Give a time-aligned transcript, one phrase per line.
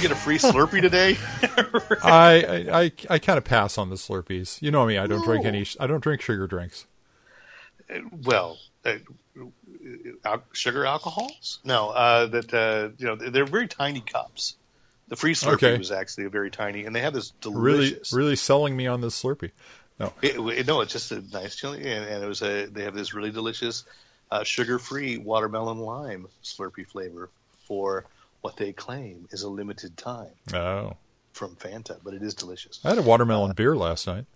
[0.00, 1.16] You get a free Slurpee today?
[2.02, 4.60] I I I, I kind of pass on the Slurpees.
[4.62, 4.98] You know me.
[4.98, 5.66] I don't drink any.
[5.78, 6.86] I don't drink sugar drinks.
[8.24, 11.58] well, uh, sugar alcohols?
[11.64, 14.56] No, uh, that uh, you know they're very tiny cups.
[15.08, 15.78] The free Slurpee Okay.
[15.78, 19.20] was actually a very tiny, and they have this Really, really selling me on this
[19.20, 19.50] Slurpee.
[19.98, 22.66] No, It, it- no, it's just a nice chili, and, and it was a.
[22.66, 23.84] They have this really delicious
[24.30, 27.28] uh, sugar-free watermelon lime Slurpee flavor
[27.66, 28.04] for
[28.40, 30.96] what they claim is a limited time oh,
[31.32, 32.80] from Fanta, but it is delicious.
[32.84, 34.26] I had a watermelon beer last night.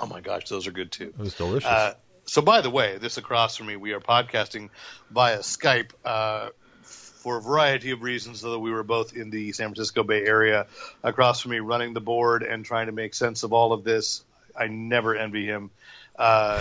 [0.00, 1.12] Oh my gosh, those are good too.
[1.16, 1.68] It was delicious.
[1.68, 1.94] Uh,
[2.26, 4.70] so, by the way, this across from me, we are podcasting
[5.10, 6.48] via Skype uh,
[6.82, 8.40] for a variety of reasons.
[8.40, 10.66] Though we were both in the San Francisco Bay Area,
[11.04, 14.24] across from me, running the board and trying to make sense of all of this.
[14.58, 15.70] I never envy him
[16.18, 16.60] uh,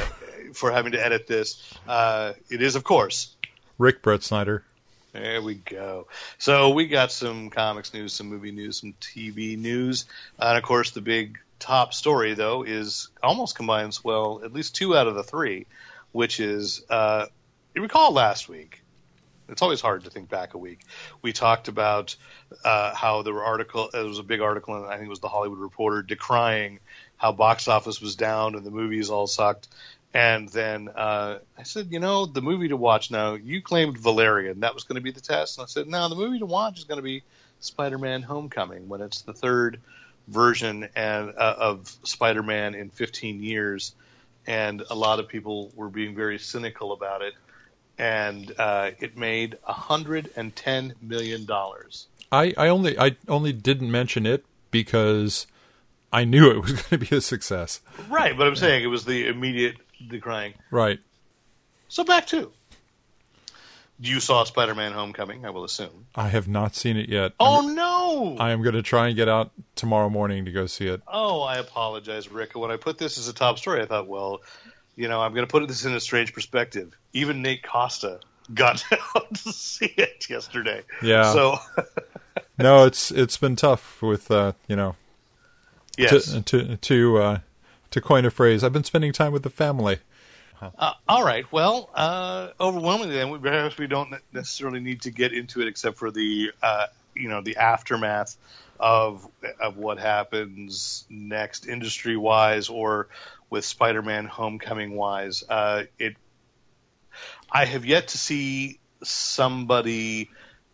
[0.54, 1.74] for having to edit this.
[1.88, 3.36] Uh, it is, of course,
[3.78, 4.64] Rick Brett Snyder.
[5.16, 6.08] There we go.
[6.38, 10.06] So we got some comics news, some movie news, some TV news,
[10.38, 14.96] and of course the big top story though is almost combines well at least two
[14.96, 15.68] out of the three,
[16.12, 17.28] which is uh,
[17.74, 18.82] you recall last week.
[19.48, 20.82] It's always hard to think back a week.
[21.22, 22.16] We talked about
[22.64, 23.90] uh, how there were article.
[23.94, 26.80] It was a big article, and I think it was the Hollywood Reporter decrying
[27.18, 29.68] how box office was down and the movies all sucked.
[30.16, 33.34] And then uh, I said, you know, the movie to watch now.
[33.34, 34.62] You claimed Valerian.
[34.62, 35.58] That was going to be the test.
[35.58, 37.22] And I said, no, the movie to watch is going to be
[37.60, 39.82] Spider-Man: Homecoming when it's the third
[40.30, 43.94] version and uh, of Spider-Man in 15 years.
[44.48, 47.34] And a lot of people were being very cynical about it.
[47.98, 52.08] And uh, it made 110 million dollars.
[52.32, 55.46] I, I only I only didn't mention it because
[56.14, 57.82] I knew it was going to be a success.
[58.10, 59.76] Right, but I'm saying it was the immediate
[60.08, 60.54] decrying.
[60.72, 61.00] Right.
[61.88, 62.52] So back to.
[63.98, 66.08] You saw Spider-Man: Homecoming, I will assume.
[66.16, 67.32] I have not seen it yet.
[67.40, 68.36] Oh no!
[68.38, 71.02] I am going to try and get out tomorrow morning to go see it.
[71.08, 72.56] Oh, I apologize, Rick.
[72.56, 74.42] When I put this as a top story, I thought, well,
[74.98, 76.94] you know, I'm going to put this in a strange perspective.
[77.14, 78.20] Even Nate Costa
[78.54, 78.84] got
[79.16, 80.82] out to see it yesterday.
[81.02, 81.32] Yeah.
[81.32, 81.58] So,
[82.58, 84.96] No, it's it's been tough with uh, you know
[85.98, 86.32] yes.
[86.32, 87.40] to to to uh,
[87.96, 88.64] to coin a phrase.
[88.64, 90.00] I've been spending time with the family.
[90.62, 91.50] Uh, all right.
[91.52, 95.98] Well, uh, overwhelmingly, then we perhaps we don't necessarily need to get into it, except
[95.98, 98.38] for the uh, you know the aftermath
[98.80, 99.28] of
[99.62, 103.08] of what happens next, industry wise, or
[103.50, 105.44] with Spider-Man: Homecoming wise.
[105.48, 106.16] Uh, it.
[107.52, 110.30] I have yet to see somebody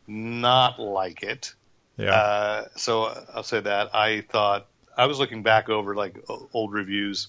[0.08, 1.54] not like it.
[1.98, 2.14] Yeah.
[2.14, 4.68] Uh, so I'll say that I thought
[5.02, 6.24] I was looking back over like
[6.54, 7.28] old reviews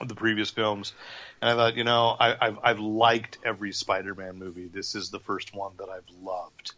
[0.00, 0.92] of the previous films,
[1.40, 4.66] and I thought, you know, I, I've I've liked every Spider-Man movie.
[4.66, 6.74] This is the first one that I've loved,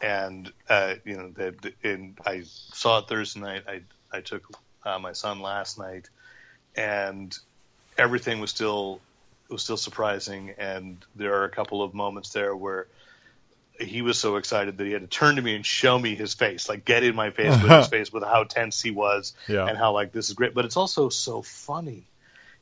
[0.00, 3.64] and uh, you know, that and I saw it Thursday night.
[3.68, 4.48] I I took
[4.82, 6.08] uh, my son last night,
[6.74, 7.36] and
[7.98, 9.00] everything was still
[9.50, 12.86] was still surprising, and there are a couple of moments there where
[13.80, 16.34] he was so excited that he had to turn to me and show me his
[16.34, 19.66] face, like get in my face with his face with how tense he was Yeah.
[19.66, 20.54] and how like this is great.
[20.54, 22.04] But it's also so funny.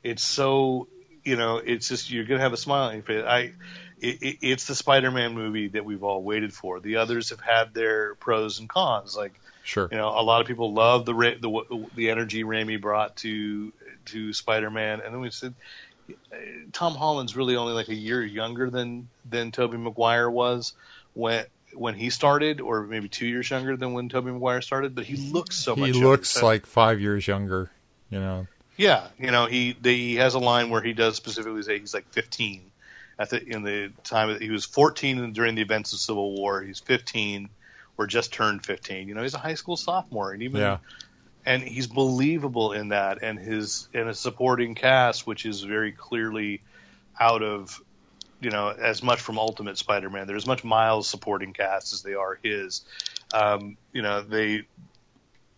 [0.03, 0.89] It's so
[1.25, 3.25] you know, it's just you're gonna have a smile on your face.
[3.27, 3.39] I,
[4.01, 6.81] it, it, it's the Spider-Man movie that we've all waited for.
[6.81, 9.17] The others have had their pros and cons.
[9.17, 9.33] Like
[9.63, 9.89] Sure.
[9.91, 13.73] you know, a lot of people love the the the energy Raimi brought to
[14.07, 15.55] to Spider-Man, and then we said
[16.73, 20.75] Tom Holland's really only like a year younger than than Tobey Maguire was
[21.15, 21.45] when
[21.75, 24.95] when he started, or maybe two years younger than when Tobey Maguire started.
[24.95, 25.91] But he looks so much.
[25.91, 27.71] he looks So- like five years younger.
[28.11, 28.47] You know.
[28.77, 31.95] yeah, you know, he they, he has a line where he does specifically say he's
[31.95, 32.71] like 15
[33.19, 36.63] at the in the time that he was 14 during the events of Civil War.
[36.63, 37.49] He's 15
[37.97, 39.09] or just turned 15.
[39.09, 40.79] You know, he's a high school sophomore, and even Yeah.
[41.47, 46.61] and he's believable in that, and his and a supporting cast, which is very clearly
[47.19, 47.81] out of
[48.45, 50.27] you know as much from Ultimate Spider-Man.
[50.27, 52.83] They're as much Miles supporting cast as they are his.
[53.33, 54.65] Um, you know, they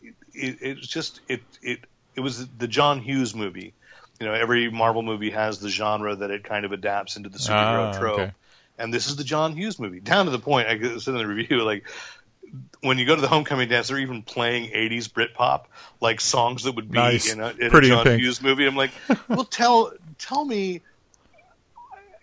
[0.02, 1.80] it, it's just it it
[2.14, 3.74] it was the John Hughes movie.
[4.20, 7.38] You know, every Marvel movie has the genre that it kind of adapts into the
[7.38, 8.18] superhero Ah, trope.
[8.20, 8.32] okay.
[8.78, 10.00] And this is the John Hughes movie.
[10.12, 11.84] Down to the point, I said in the review, like
[12.80, 15.64] when you go to the homecoming dance, they're even playing '80s Britpop,
[16.00, 17.30] like songs that would be Nice.
[17.32, 18.18] in a, in a John.
[18.18, 18.64] Hughes movie.
[18.66, 18.92] I'm like,
[19.28, 20.80] well, tell tell me,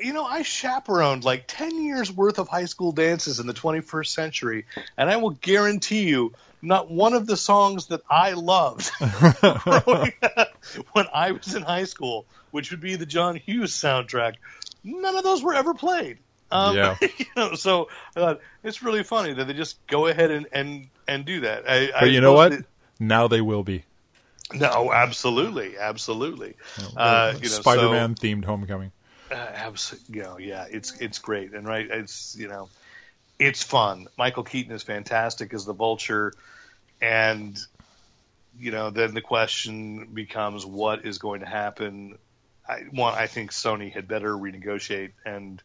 [0.04, 4.08] you know, I chaperoned like ten years worth of high school dances in the 21st
[4.08, 4.66] century,
[4.98, 8.90] and I will guarantee you, not one of the songs that I loved
[10.94, 14.36] when I was in high school, which would be the John Hughes soundtrack,
[14.84, 16.20] none of those were ever played.
[16.52, 16.98] Um, Yeah.
[17.02, 20.88] you know, so I thought it's really funny that they just go ahead and and,
[21.08, 21.64] and do that.
[21.70, 22.52] I, But you know what?
[22.52, 22.66] that-
[23.00, 23.84] now they will be.
[24.54, 26.56] no, absolutely, absolutely.
[26.96, 28.92] Uh, you know, Spider-Man themed homecoming.
[29.32, 32.70] Uh, abs- you know, yeah, it's it's great, and right, it's you know,
[33.40, 34.08] it's fun.
[34.18, 36.34] Michael Keaton is fantastic as the Vulture,
[37.02, 37.58] and
[38.60, 42.18] you know, then the question becomes what is going to happen.
[42.68, 45.62] I, one, I think Sony had better renegotiate and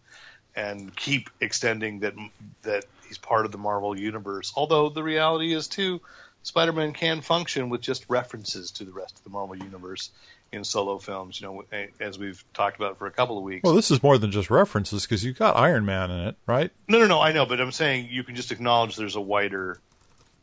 [0.56, 2.14] and keep extending that
[2.62, 4.52] that he's part of the Marvel universe.
[4.56, 6.00] Although the reality is too,
[6.42, 10.10] Spider-Man can function with just references to the rest of the Marvel universe
[10.52, 11.40] in solo films.
[11.40, 13.62] You know, as we've talked about for a couple of weeks.
[13.64, 16.70] Well, this is more than just references because you've got Iron Man in it, right?
[16.88, 17.20] No, no, no.
[17.20, 19.80] I know, but I'm saying you can just acknowledge there's a wider.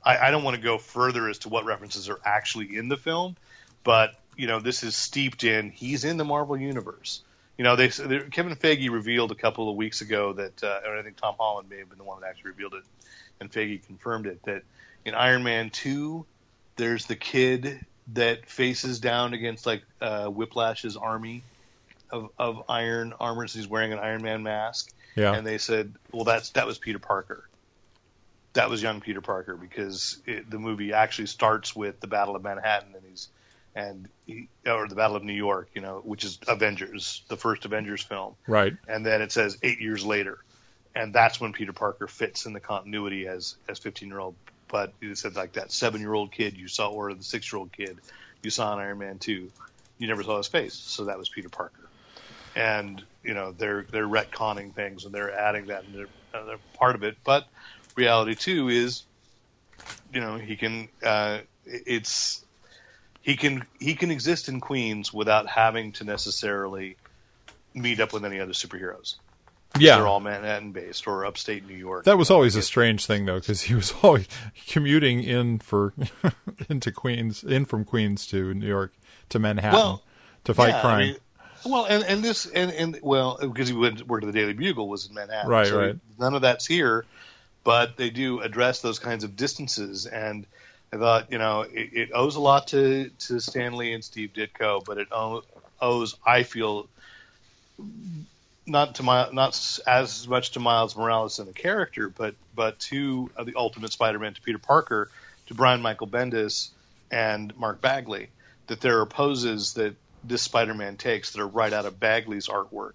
[0.03, 2.97] I, I don't want to go further as to what references are actually in the
[2.97, 3.35] film,
[3.83, 5.71] but you know, this is steeped in.
[5.71, 7.23] He's in the Marvel universe.
[7.57, 10.97] You know, they they- Kevin Feige revealed a couple of weeks ago that, uh, or
[10.97, 12.83] I think Tom Holland may have been the one that actually revealed it,
[13.39, 14.63] and Feige confirmed it that
[15.05, 16.25] in Iron Man two,
[16.75, 17.79] there's the kid
[18.13, 21.43] that faces down against like uh, Whiplash's army
[22.11, 23.47] of of iron armor.
[23.47, 25.33] So he's wearing an Iron Man mask Yeah.
[25.33, 27.47] and they said, "Well, that's that was Peter Parker.
[28.53, 32.43] That was young Peter Parker because it, the movie actually starts with the Battle of
[32.43, 33.27] Manhattan and he's
[33.75, 37.65] and he, or the Battle of New York, you know, which is Avengers, the first
[37.65, 38.73] Avengers film, right.
[38.87, 40.37] and then it says eight years later,
[40.95, 44.35] and that's when Peter Parker fits in the continuity as as 15 year old.
[44.75, 47.59] But it said like that seven year old kid you saw, or the six year
[47.59, 47.97] old kid
[48.43, 49.49] you saw in Iron Man 2,
[49.99, 51.89] you never saw his face, so that was Peter Parker
[52.55, 56.59] and you know they're they're retconning things and they're adding that and they're, uh, they're
[56.77, 57.15] part of it.
[57.23, 57.45] But
[57.95, 59.03] reality too is,
[60.13, 62.43] you know, he can uh, it's
[63.21, 66.97] he can he can exist in Queens without having to necessarily
[67.73, 69.15] meet up with any other superheroes.
[69.79, 69.97] Yeah.
[69.97, 72.05] They're all Manhattan based or upstate New York.
[72.05, 74.27] That was always a strange thing, though, because he was always
[74.67, 75.93] commuting in for
[76.69, 78.93] into Queens, in from Queens to New York
[79.29, 80.03] to Manhattan Well,
[80.45, 80.99] to fight Yeah, I crime.
[81.07, 81.15] mean,
[81.65, 84.87] well, and, and this and, and well, because he went worked at the Daily Bugle
[84.87, 85.95] was in Manhattan, Right, so right.
[86.19, 87.05] None of that's here,
[87.63, 90.45] but they do address those kinds of distances, and
[90.93, 94.31] I thought you know it, it owes a lot to to Stan Lee and Steve
[94.35, 95.07] Ditko, but it
[95.81, 96.87] owes I feel
[98.67, 103.29] not to my not as much to Miles Morales and the character, but but to
[103.37, 105.09] uh, the Ultimate Spider-Man, to Peter Parker,
[105.47, 106.69] to Brian Michael Bendis
[107.11, 108.29] and Mark Bagley,
[108.67, 112.93] that there are poses that this Spider-Man takes that are right out of Bagley's artwork.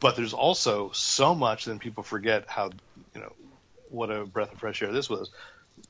[0.00, 2.70] But there's also so much that people forget how
[3.14, 3.32] you know
[3.90, 5.30] what a breath of fresh air this was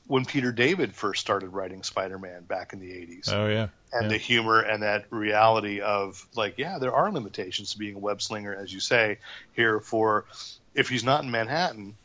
[0.07, 4.07] when Peter David first started writing Spider-Man back in the 80s oh yeah, and yeah.
[4.07, 8.21] the humor and that reality of like, yeah, there are limitations to being a web
[8.21, 9.19] slinger, as you say
[9.53, 9.79] here.
[9.79, 10.25] For
[10.73, 11.95] if he's not in Manhattan,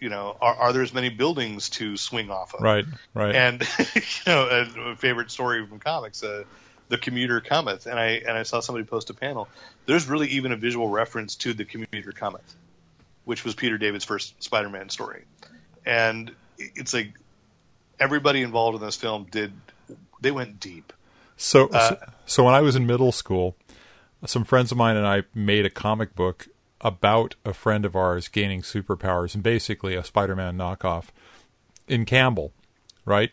[0.00, 2.62] you know, are, are there as many buildings to swing off of?
[2.62, 3.34] right, right.
[3.34, 3.60] And
[3.94, 6.44] you know, a favorite story from comics, uh,
[6.88, 9.48] the commuter cometh, and I and I saw somebody post a panel.
[9.86, 12.54] There's really even a visual reference to the commuter cometh,
[13.24, 15.24] which was Peter David's first Spider-Man story,
[15.88, 17.14] and it's like
[17.98, 19.52] everybody involved in this film did
[20.20, 20.92] they went deep.
[21.36, 23.56] So, Uh, so, so when I was in middle school,
[24.26, 26.48] some friends of mine and I made a comic book
[26.80, 31.06] about a friend of ours gaining superpowers and basically a Spider-Man knockoff
[31.86, 32.52] in Campbell,
[33.04, 33.30] right?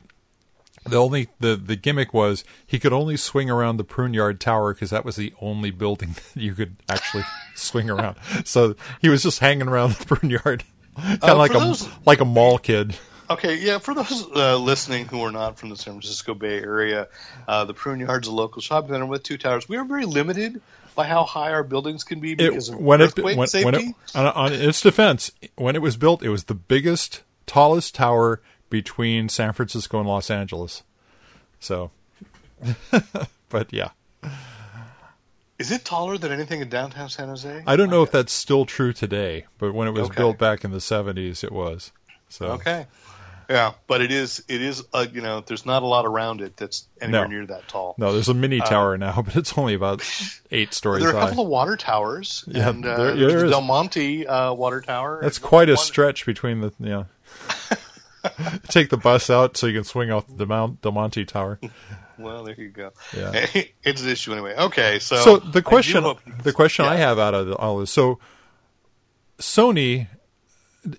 [0.85, 4.91] The only the the gimmick was he could only swing around the Pruneyard Tower because
[4.91, 7.23] that was the only building that you could actually
[7.55, 8.17] swing around.
[8.45, 10.61] So he was just hanging around the Pruneyard,
[10.95, 12.95] kind of Uh, like a those- like a mall kid.
[13.27, 13.79] Okay, yeah.
[13.79, 17.07] For those uh, listening who are not from the San Francisco Bay Area,
[17.47, 19.67] uh, the Pruneyard's a local shopping center with two towers.
[19.67, 20.61] We are very limited
[20.93, 23.65] by how high our buildings can be because it, of when it earthquake when, safety.
[23.65, 27.95] when it on, on its defense, when it was built, it was the biggest, tallest
[27.95, 30.83] tower between San Francisco and Los Angeles.
[31.59, 31.89] So,
[33.49, 33.89] but yeah,
[35.57, 37.63] Is it taller than anything in downtown San Jose?
[37.65, 40.17] I don't know if that's still true today, but when it was Okay.
[40.17, 41.91] built back in the 70s, it was.
[42.29, 42.87] So Okay.
[43.49, 44.43] Yeah, but it is.
[44.47, 44.83] It is.
[44.91, 47.27] Uh, you know, there's not a lot around it that's anywhere No.
[47.29, 47.93] near that tall.
[47.99, 50.01] no, there's a mini tower now, but it's only about
[50.51, 51.29] eight stories Uh, There are a high.
[51.29, 53.49] couple of water towers, Yeah, and uh, there- there's there the.
[53.51, 55.19] Del Monte uh, water tower.
[55.21, 57.03] That's quite a One- stretch between the yeah.
[58.69, 61.59] Take the bus out so you can swing off the Mount Del Monte Tower.
[62.19, 62.91] Well, there you go.
[63.15, 63.45] Yeah.
[63.83, 64.55] it's an issue anyway.
[64.55, 66.03] Okay, so So the question,
[66.43, 68.19] the question I have out of all this, so
[69.39, 70.07] Sony.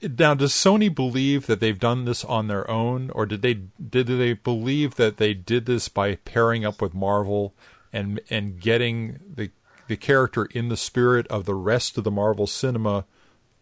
[0.02, 4.08] Now, does Sony believe that they've done this on their own, or did they did
[4.08, 7.54] they believe that they did this by pairing up with Marvel
[7.92, 9.50] and and getting the
[9.87, 13.04] the character in the spirit of the rest of the Marvel cinema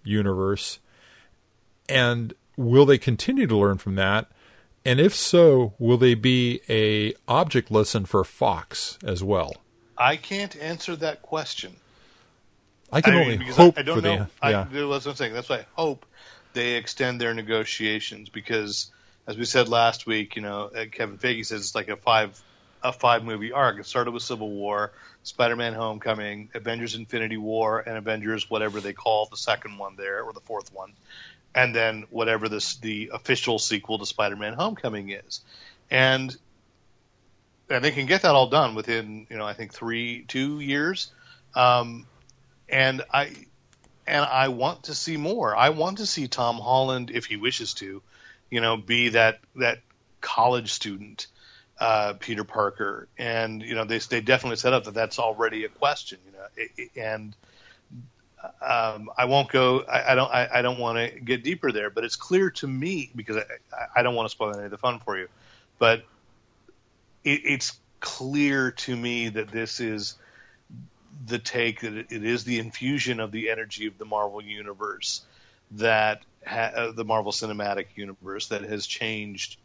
[0.02, 0.78] universe?
[1.90, 4.30] And will they continue to learn from that?
[4.84, 9.54] And if so, will they be a object lesson for Fox as well?
[9.96, 11.74] I can't answer that question.
[12.92, 14.16] I can I mean, only hope I, I don't for know.
[14.18, 14.66] the I, yeah.
[14.70, 15.32] That's what I'm saying.
[15.32, 16.04] That's why I hope
[16.52, 18.90] they extend their negotiations because,
[19.26, 22.40] as we said last week, you know, uh, Kevin Feige says it's like a five
[22.82, 23.80] a five movie arc.
[23.80, 29.26] It started with Civil War, Spider-Man: Homecoming, Avengers: Infinity War, and Avengers whatever they call
[29.26, 30.92] the second one there or the fourth one,
[31.54, 35.40] and then whatever this the official sequel to Spider-Man: Homecoming is,
[35.90, 36.36] and
[37.70, 41.10] and they can get that all done within you know I think three two years.
[41.54, 42.06] Um,
[42.68, 43.30] and I
[44.06, 45.56] and I want to see more.
[45.56, 48.02] I want to see Tom Holland, if he wishes to,
[48.50, 49.78] you know, be that that
[50.20, 51.26] college student,
[51.78, 55.68] uh, Peter Parker, and you know they they definitely set up that that's already a
[55.68, 57.36] question, you know, and
[58.60, 59.80] um, I won't go.
[59.82, 60.30] I, I don't.
[60.30, 63.42] I, I don't want to get deeper there, but it's clear to me because I,
[63.96, 65.28] I- don't want to spoil any of the fun for you,
[65.78, 66.00] but
[67.24, 70.16] it, it's clear to me that this is
[71.26, 75.22] the take that it, it is the infusion of the energy of the Marvel universe
[75.72, 79.56] that ha- uh, the Marvel Cinematic Universe that has changed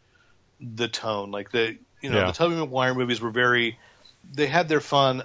[0.60, 1.30] the tone.
[1.30, 2.26] Like the you know Yeah.
[2.26, 3.78] the Tobey Maguire movies were very
[4.32, 5.22] they had their fun.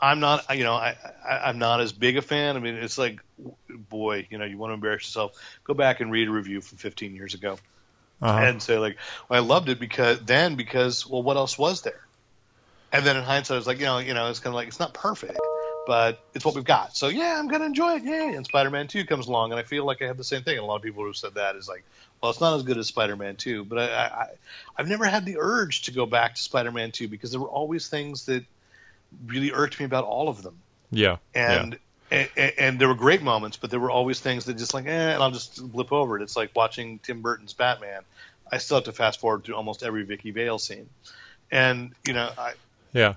[0.00, 0.96] I'm not you know I,
[1.28, 2.56] I I'm not as big a fan.
[2.56, 3.20] I mean it's like
[3.68, 5.32] boy you know you want to embarrass yourself
[5.64, 7.58] go back and read a review from 15 years ago
[8.22, 8.38] Uh-huh.
[8.38, 12.00] and say like, well, I loved it because then because well, what else was there?
[12.92, 14.68] And then in hindsight, I was like, you know, you know, it's kind of like
[14.68, 15.38] it's not perfect,
[15.86, 16.96] but it's what we've got.
[16.96, 18.02] So yeah, I'm gonna enjoy it.
[18.04, 18.34] Yay!
[18.34, 20.56] And Spider-Man Two comes along, and I feel like I have the same thing.
[20.56, 21.84] And a lot of people who said that is like,
[22.20, 24.26] well, it's not as good as Spider-Man Two, but I, I, I
[24.76, 27.88] I've never had the urge to go back to Spider-Man Two because there were always
[27.88, 28.44] things that
[29.26, 30.56] really irked me about all of them
[30.92, 31.78] yeah, and,
[32.10, 34.90] and and there were great moments, but there were always things that just like, eh,
[35.14, 36.22] and I'll just blip over it.
[36.22, 38.02] It's like watching Tim Burton's Batman.
[38.50, 40.88] I still have to fast forward through almost every Vicki Vale scene,
[41.52, 42.54] and you know, I,
[42.92, 43.14] yeah, yeah.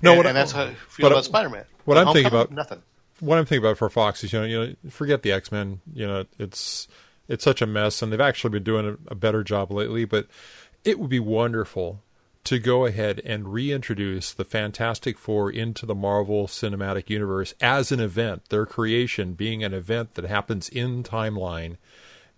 [0.00, 1.64] No, and, what and I, that's how I feel about Spider-Man.
[1.84, 2.82] what But I'm thinking about- nothing.
[3.18, 5.80] what I'm thinking about for Fox is you know you know forget the X Men.
[5.92, 6.86] You know it's
[7.26, 10.04] it's such a mess, and they've actually been doing a, a better job lately.
[10.04, 10.28] But
[10.84, 12.00] it would be wonderful
[12.48, 18.00] to go ahead and reintroduce the Fantastic Four into the Marvel Cinematic Universe as an
[18.00, 18.48] event.
[18.48, 21.76] Their creation being an event that happens in timeline.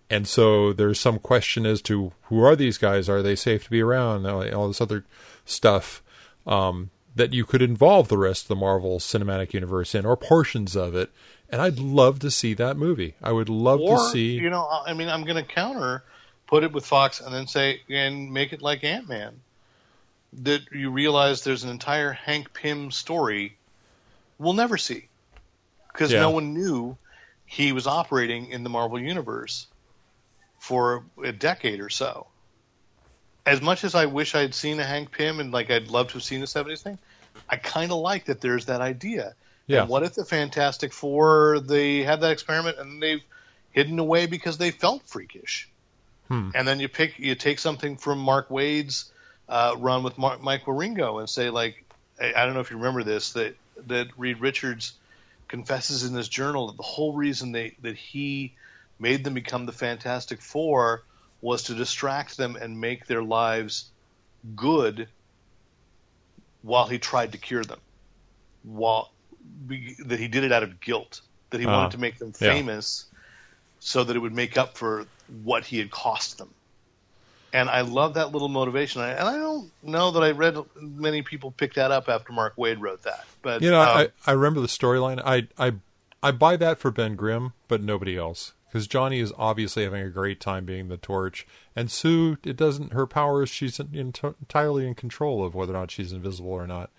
[0.09, 3.07] And so there's some question as to who are these guys?
[3.07, 4.25] Are they safe to be around?
[4.25, 5.05] All this other
[5.45, 6.03] stuff
[6.45, 10.75] um, that you could involve the rest of the Marvel Cinematic Universe in, or portions
[10.75, 11.09] of it.
[11.49, 13.15] And I'd love to see that movie.
[13.23, 14.33] I would love Or to see.
[14.33, 16.03] you know, I mean, I'm going to counter,
[16.47, 19.39] put it with Fox, and then say and make it like Ant Man.
[20.33, 23.57] That you realize there's an entire Hank Pym story
[24.39, 25.07] we'll never see
[25.91, 26.21] because Yeah.
[26.21, 26.97] no one knew
[27.45, 29.67] he was operating in the Marvel universe
[30.59, 32.27] for a decade or so.
[33.45, 36.13] As much as I wish I'd seen a Hank Pym and like I'd love to
[36.13, 36.97] have seen a '70s thing,
[37.49, 39.35] I kind of like that there's that idea.
[39.67, 39.81] Yeah.
[39.81, 43.23] And what if the Fantastic Four they had that experiment and they've
[43.71, 45.67] hidden away because they felt freakish?
[46.27, 46.51] Hmm.
[46.55, 49.11] And then you pick you take something from Mark Waid's
[49.51, 51.83] uh, run with Mark, Mike Wieringo and say like
[52.19, 53.55] I, I don't know if you remember this that
[53.87, 54.93] that Reed Richards
[55.49, 58.53] confesses in this journal that the whole reason they that he
[58.97, 61.03] made them become the Fantastic Four
[61.41, 63.89] was to distract them and make their lives
[64.55, 65.07] good
[66.61, 67.79] while he tried to cure them.
[68.63, 69.11] While
[70.05, 72.53] that he did it out of guilt, that he Ah, wanted to make them yeah.
[72.53, 73.05] famous
[73.79, 75.07] so that it would make up for
[75.43, 76.49] what he had cost them.
[77.53, 79.01] And I love that little motivation.
[79.01, 82.79] And I don't know that I read many people pick that up after Mark Waid
[82.79, 83.25] wrote that.
[83.41, 85.21] But you know, um, I, I remember the storyline.
[85.23, 85.73] I, I
[86.23, 88.53] I buy that for Ben Grimm, but nobody else.
[88.67, 92.93] Because Johnny is obviously having a great time being the torch, and Sue, it doesn't.
[92.93, 96.89] Her powers, she's in, entirely in control of whether or not she's invisible or not.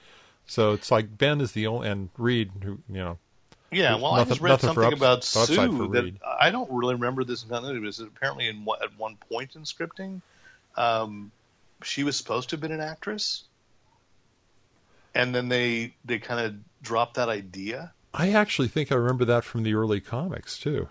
[0.45, 3.19] So it's like Ben is the only and Reed, who you know,
[3.71, 7.25] Yeah, well, I Nothing- just read something ups- about Sue that I don't really remember
[7.25, 7.79] this continuity.
[7.81, 10.21] But it's apparently in at one point in scripting,
[10.77, 11.33] um,
[11.83, 13.45] she was supposed to have been an actress,
[15.15, 17.93] and then they they kind of dropped that idea.
[18.15, 20.89] I actually think I remember that from the early comics too.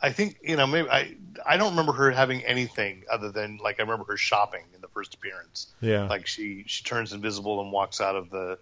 [0.00, 3.80] I think you know maybe I I don't remember her having anything other than like
[3.80, 5.66] I remember her shopping in the first appearance.
[5.80, 6.08] Yeah.
[6.08, 8.58] Like she she turns invisible and walks out of the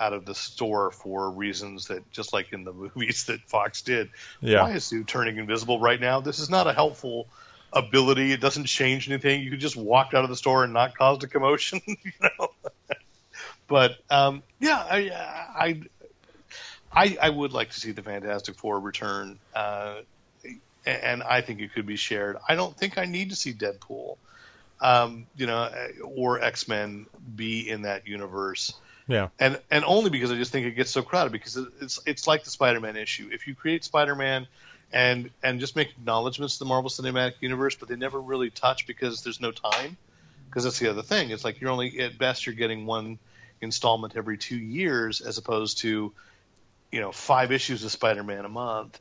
[0.00, 4.10] out of the store for reasons that just like in the movies that Fox did.
[4.40, 4.62] Yeah.
[4.62, 6.20] Why is Sue turning invisible right now?
[6.20, 7.28] This is not a helpful
[7.74, 8.32] ability.
[8.32, 9.42] It doesn't change anything.
[9.42, 12.48] You could just walk out of the store and not cause a commotion, you know.
[13.66, 15.10] but um, yeah, I,
[15.56, 15.82] I
[16.92, 19.38] I I would like to see the Fantastic Four return.
[19.54, 19.96] Uh,
[20.86, 22.36] and I think it could be shared.
[22.46, 24.16] I don't think I need to see Deadpool,
[24.82, 25.70] um, you know,
[26.04, 28.74] or X Men be in that universe,
[29.08, 29.28] Yeah.
[29.38, 31.32] and and only because I just think it gets so crowded.
[31.32, 33.30] Because it's it's like the Spider Man issue.
[33.32, 34.46] If you create Spider Man
[34.94, 38.86] and and just make acknowledgments to the Marvel Cinematic Universe, but they never really touch
[38.86, 39.98] because there's no time.
[40.48, 41.30] Because that's the other thing.
[41.30, 43.18] It's like you're only at best you're getting one
[43.60, 46.12] installment every two years, as opposed to,
[46.92, 49.00] you know, five issues of Spider Man a month.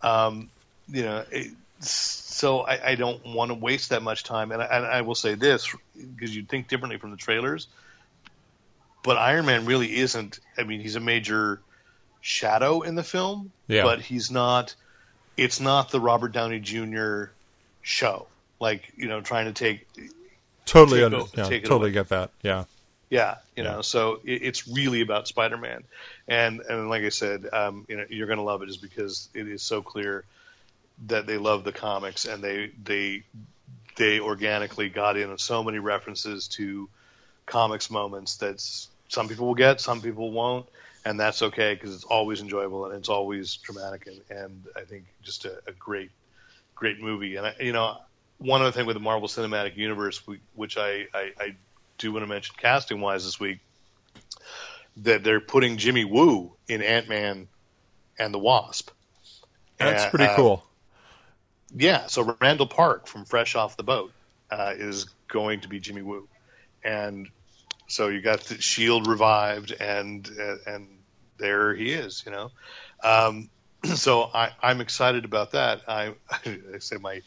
[0.00, 0.48] Um,
[0.88, 4.52] you know, it, so I, I don't want to waste that much time.
[4.52, 5.74] And I, and I will say this
[6.16, 7.66] because you'd think differently from the trailers,
[9.02, 10.38] but Iron Man really isn't.
[10.56, 11.60] I mean, he's a major
[12.20, 13.82] shadow in the film, Yeah.
[13.82, 14.76] but he's not.
[15.36, 17.26] It's not the Robert Downey Jr.
[17.82, 18.28] show.
[18.60, 19.86] Like you know, trying to take
[20.64, 21.92] Totally, Take under, yeah, take totally away.
[21.92, 22.30] get that.
[22.42, 22.64] Yeah.
[23.10, 23.72] Yeah, you Yeah.
[23.72, 25.82] know, so it, it's really about Spider-Man,
[26.28, 29.46] and and like I said, um, you know, you're gonna love it just because it
[29.48, 30.24] is so clear
[31.06, 33.24] that they love the comics and they they
[33.96, 36.88] they organically got in so many references to
[37.46, 38.60] comics moments that
[39.08, 40.66] some people will get, some people won't,
[41.04, 45.04] and that's okay because it's always enjoyable and it's always dramatic and, and I think
[45.22, 46.10] just a, a great
[46.74, 47.36] great movie.
[47.36, 47.98] And I, you know,
[48.38, 51.56] one other thing with the Marvel Cinematic Universe, we, which I, I, I
[51.98, 53.60] do want to mention casting wise this week,
[54.98, 57.46] that they're putting Jimmy Woo in Ant Man
[58.18, 58.90] and the Wasp.
[59.78, 60.64] That's And, pretty uh, cool.
[61.74, 64.12] Yeah, so Randall Park from Fresh Off the Boat
[64.50, 66.28] uh, is going to be Jimmy Woo,
[66.84, 67.28] and
[67.86, 70.88] so you got the Shield revived, and uh, and
[71.42, 72.50] there he is, you know.
[73.02, 73.50] Um,
[73.84, 75.82] so I, I'm excited about that.
[75.86, 77.20] I, I say my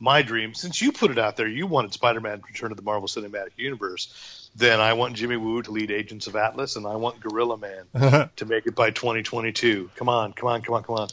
[0.00, 2.82] my dream, since you put it out there, you wanted Spider-Man to return to the
[2.82, 4.48] Marvel Cinematic Universe.
[4.54, 8.30] Then I want Jimmy Woo to lead Agents of Atlas, and I want Gorilla Man
[8.36, 9.90] to make it by 2022.
[9.96, 11.08] Come on, come on, come on, come on.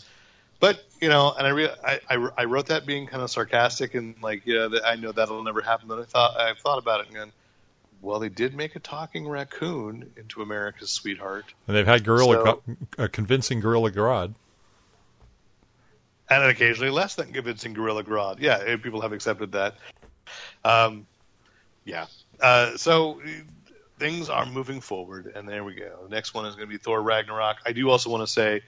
[0.60, 3.96] But you know, and I, re- I, I I wrote that being kind of sarcastic
[3.96, 5.88] and like, yeah, that I know that'll never happen.
[5.88, 7.32] But I thought I've thought about it and gone,
[8.02, 12.60] well, they did make a talking raccoon into America's sweetheart, And they've had Gorilla,
[12.98, 14.34] So- convincing Gorilla Grodd.
[16.30, 18.40] and occasionally less than convincing Gorilla Grodd.
[18.40, 19.76] Yeah, eh, people have accepted that.
[20.64, 21.06] Um,
[21.84, 22.08] yeah.
[22.42, 23.22] Uh, so
[24.00, 26.00] things are moving forward, and there we go.
[26.04, 27.58] The next one is going to be Thor Ragnarok.
[27.66, 28.62] I do also want to say,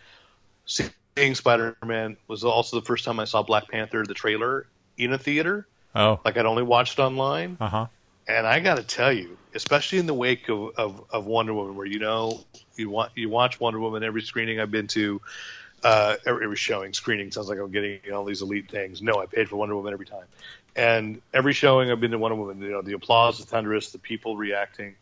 [0.65, 5.17] seeing Spider-Man was also the first time I saw Black Panther, the trailer, in a
[5.17, 5.67] theater.
[5.95, 7.57] Oh, Like I'd only watched online.
[7.59, 7.85] uh huh.
[8.27, 11.75] And I got to tell you, especially in the wake of, of, of Wonder Woman,
[11.75, 12.43] where you know
[12.75, 15.21] you want you watch Wonder Woman every screening I've been to,
[15.83, 19.01] uh, every, every showing screening sounds like I'm getting all these elite things.
[19.01, 20.25] No, I paid for Wonder Woman every time,
[20.75, 23.99] and every showing I've been to Wonder Woman, you know, the applause, the thunderous, the
[23.99, 24.95] people reacting,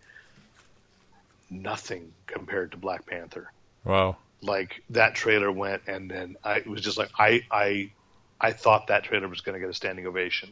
[1.49, 3.51] nothing compared to Black Panther.
[3.83, 4.17] Wow.
[4.41, 7.91] Like that trailer went, and then I it was just like I I
[8.39, 10.51] I thought that trailer was going to get a standing ovation.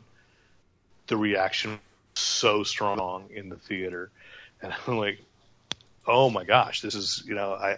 [1.07, 1.79] The reaction
[2.15, 4.09] so strong in the theater,
[4.61, 5.19] and I'm like,
[6.07, 7.77] oh my gosh, this is you know I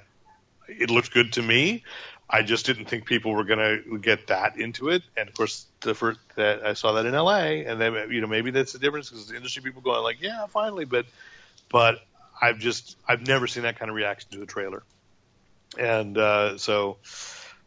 [0.68, 1.84] it looked good to me.
[2.28, 5.68] I just didn't think people were going to get that into it, and of course,
[5.82, 7.66] the first that I saw that in L.A.
[7.66, 10.48] and then you know maybe that's the difference because the industry people going like, yeah,
[10.48, 11.06] finally, but
[11.70, 12.00] but
[12.42, 14.84] I've just I've never seen that kind of reaction to a trailer,
[15.78, 16.98] and uh, so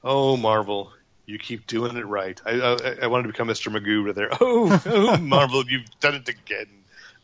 [0.02, 0.92] oh Marvel,
[1.28, 2.40] you keep doing it right.
[2.44, 3.70] I I, I wanted to become Mr.
[3.70, 4.30] Magoo right there.
[4.40, 6.66] Oh, oh Marvel, you've done it again.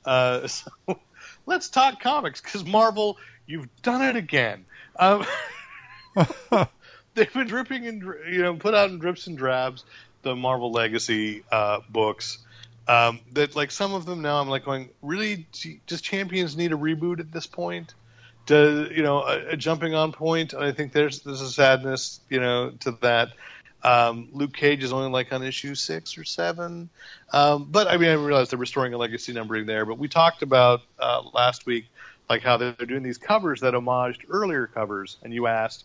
[0.05, 0.71] Uh, so
[1.47, 4.67] let's talk comics because Marvel, you've done it again.
[4.97, 5.25] Um,
[7.14, 9.85] they've been dripping and you know put out in drips and drabs
[10.23, 12.38] the Marvel Legacy uh, books.
[12.87, 15.47] Um, that like some of them now I'm like going really
[15.87, 17.95] does Champions need a reboot at this point?
[18.45, 20.53] Does you know a, a jumping on point?
[20.53, 23.31] I think there's there's a sadness you know to that.
[23.85, 26.88] Um, Luke Cage is only like on issue six or seven,
[27.33, 29.85] um, but I mean I realize they're restoring a legacy numbering there.
[29.85, 31.85] But we talked about uh, last week
[32.29, 35.85] like how they're doing these covers that homaged earlier covers, and you asked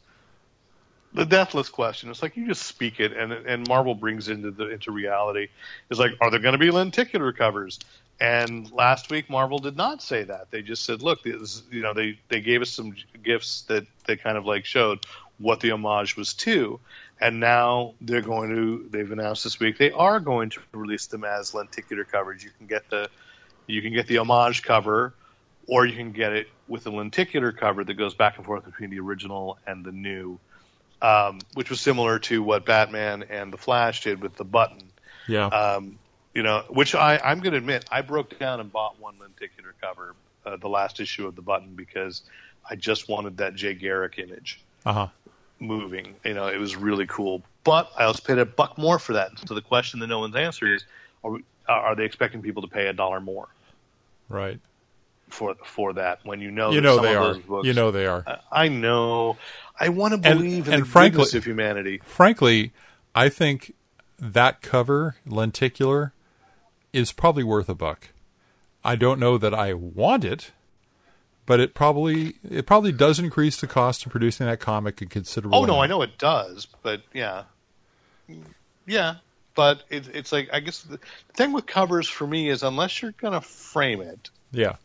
[1.13, 2.09] the deathless question.
[2.09, 5.47] It's like you just speak it, and and Marvel brings into the into reality.
[5.89, 7.79] It's like, are there going to be lenticular covers?
[8.21, 10.51] And last week, Marvel did not say that.
[10.51, 14.17] They just said, look, this, you know, they they gave us some gifts that they
[14.17, 14.99] kind of like showed
[15.39, 16.79] what the homage was to,
[17.19, 18.89] and now they're going to.
[18.89, 22.43] They've announced this week they are going to release them as lenticular coverage.
[22.43, 23.09] You can get the
[23.67, 25.13] you can get the homage cover,
[25.67, 28.89] or you can get it with a lenticular cover that goes back and forth between
[28.89, 30.39] the original and the new
[31.01, 34.91] um, which was similar to what Batman and the Flash did with the button.
[35.27, 35.47] Yeah.
[35.47, 35.99] Um,
[36.33, 39.73] you know, which I, I'm going to admit, I broke down and bought one lenticular
[39.81, 42.21] cover, uh, the last issue of the button, because
[42.69, 45.07] I just wanted that Jay Garrick image Uh huh.
[45.59, 46.15] Moving.
[46.23, 47.43] You know, it was really cool.
[47.63, 49.31] But I also paid a buck more for that.
[49.47, 50.85] So the question that no one's answered is,
[51.23, 53.47] are, we, uh, are they expecting people to pay a dollar more
[54.29, 54.59] Right.
[55.29, 57.35] for for that when you know You know they are.
[57.35, 58.23] books, You know they are.
[58.25, 59.37] I- I know.
[59.79, 62.01] I want to And- believe in and the frankly- goodness of humanity.
[62.03, 62.71] Frankly,
[63.13, 63.73] I think
[64.17, 66.13] that cover lenticular
[66.93, 68.09] is probably worth a buck.
[68.83, 70.51] I don't know that I want it,
[71.49, 75.57] but it probably it probably does increase the cost of producing that comic a considerable.
[75.57, 77.45] Oh no, I know it does, but yeah,
[78.85, 79.15] yeah.
[79.55, 80.99] But it's it's like I guess the,
[81.33, 84.75] thing with covers for me is unless you're gonna frame it, Yeah.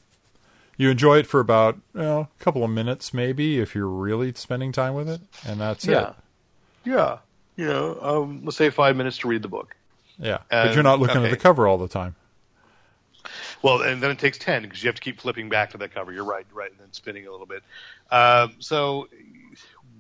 [0.79, 4.94] You enjoy it for about a couple of minutes, maybe, if you're really spending time
[4.94, 6.14] with it, and that's yeah, it.
[6.87, 7.18] yeah,
[7.57, 9.77] you know, um, let's say five minutes to read the book.
[10.18, 11.27] Yeah, Uh, but you're not looking okay.
[11.27, 12.16] at the cover all the time.
[13.62, 15.94] Well, and then it takes ten because you have to keep flipping back to that
[15.94, 16.12] cover.
[16.12, 17.62] You're right, right, and then spinning a little bit.
[18.10, 19.08] Um, so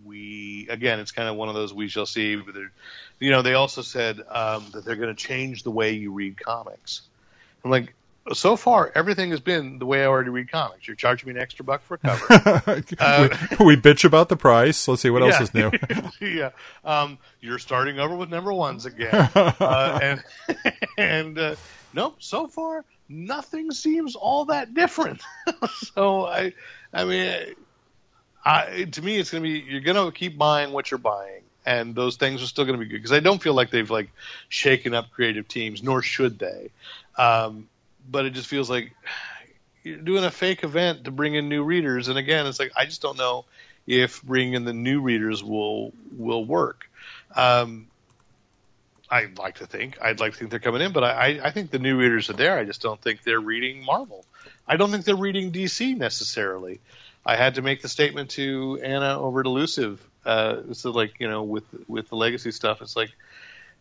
[0.04, 2.36] we again, it's kind of one of those we shall see.
[2.36, 2.54] But
[3.20, 6.38] you know, they also said um, that they're going to change the way you read
[6.38, 7.02] comics.
[7.64, 7.94] I'm like,
[8.32, 10.86] so far everything has been the way I already read comics.
[10.86, 12.74] You're charging me an extra buck for a cover.
[13.60, 14.86] we, we bitch about the price.
[14.88, 15.70] Let's see what else Uh, is new.
[16.20, 16.50] yeah.
[16.84, 19.10] Um, you're starting over with number ones again.
[19.34, 20.24] uh, and
[20.96, 21.56] and uh,
[21.92, 22.84] nope, so far
[23.14, 25.22] nothing seems all that different.
[25.74, 26.52] so I,
[26.92, 27.54] I mean,
[28.44, 32.16] I, to me, it's to be you're to keep buying what you're buying, and those
[32.16, 34.10] things are still to be good because I don't feel like they've like
[34.48, 36.70] shaken up creative teams, nor should they.
[37.16, 37.68] Um,
[38.10, 38.92] but it just feels like
[39.82, 42.84] you're doing a fake event to bring in new readers, and again, it's like I
[42.84, 43.44] just don't know
[43.86, 46.88] if bringing in the new readers will will work.
[47.34, 47.86] Um,
[49.14, 51.50] I'd like to think I'd like to think they're coming in, but I, I, I
[51.52, 52.58] think the new readers are there.
[52.58, 54.24] I just don't think they're reading Marvel.
[54.66, 56.80] I don't think they're reading DC necessarily.
[57.24, 60.04] I had to make the statement to Anna over at Elusive.
[60.26, 63.10] Uh, so like you know with with the legacy stuff, it's like,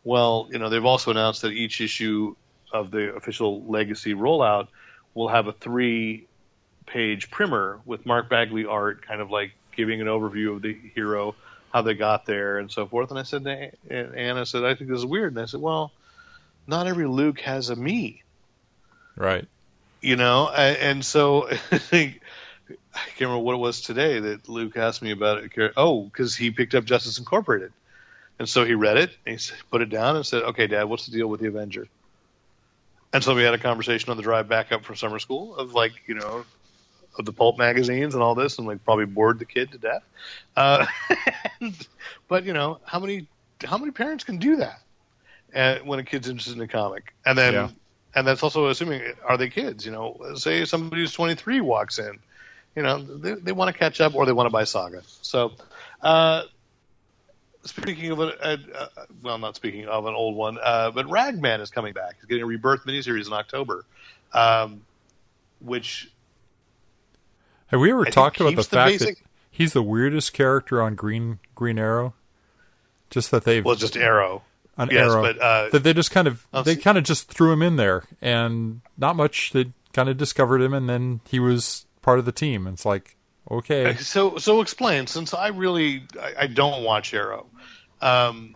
[0.03, 2.35] well, you know they've also announced that each issue
[2.71, 4.67] of the official legacy rollout
[5.15, 6.27] will have a three
[6.85, 11.33] page primer with Mark Bagley art, kind of like giving an overview of the hero,
[11.73, 13.09] how they got there, and so forth.
[13.09, 15.33] And I said, to Anna said, I think this is weird.
[15.33, 15.91] And I said, well,
[16.67, 18.21] not every Luke has a me,
[19.17, 19.47] Right.
[20.01, 20.49] you know.
[20.49, 22.21] And so I think
[22.69, 25.73] I can't remember what it was today that Luke asked me about it.
[25.75, 27.73] Oh, because he picked up Justice Incorporated,
[28.39, 31.07] and so he read it and he put it down and said, "Okay, Dad, what's
[31.07, 31.87] the deal with the Avenger?"
[33.11, 35.73] And so we had a conversation on the drive back up from summer school of
[35.73, 36.45] like, you know,
[37.17, 40.03] of the pulp magazines and all this, and like probably bored the kid to death.
[40.55, 40.85] Uh,
[41.61, 41.87] and,
[42.27, 43.27] but you know, how many
[43.63, 44.81] how many parents can do that
[45.55, 47.13] uh, when a kid's interested in a comic?
[47.25, 47.69] And then, Yeah.
[48.15, 49.85] and that's also assuming are they kids?
[49.85, 52.19] You know, say somebody who's 23 walks in,
[52.75, 55.01] you know, they, they want to catch up or they want to buy Saga.
[55.21, 55.53] So.
[56.01, 56.43] Uh,
[57.65, 58.89] Speaking of a, a, a,
[59.21, 62.15] well, not speaking of an old one, uh, but Ragman is coming back.
[62.17, 63.85] He's getting a rebirth miniseries in October,
[64.33, 64.81] um,
[65.61, 66.11] which
[67.73, 70.81] Have we ever think talked about the the fact basic- that he's the weirdest character
[70.81, 72.13] on Green Green Arrow?
[73.09, 74.43] Just that they've was just Arrow.
[74.77, 77.03] an yes, arrow but, uh, that they just kind of I'll they see- kind of
[77.03, 79.51] just threw him in there and not much.
[79.51, 82.65] They kind of discovered him and then he was part of the team.
[82.67, 83.15] It's like
[83.51, 85.05] okay, So, so explain.
[85.07, 87.47] Since I really, I, I don't watch Arrow.
[88.01, 88.55] Um,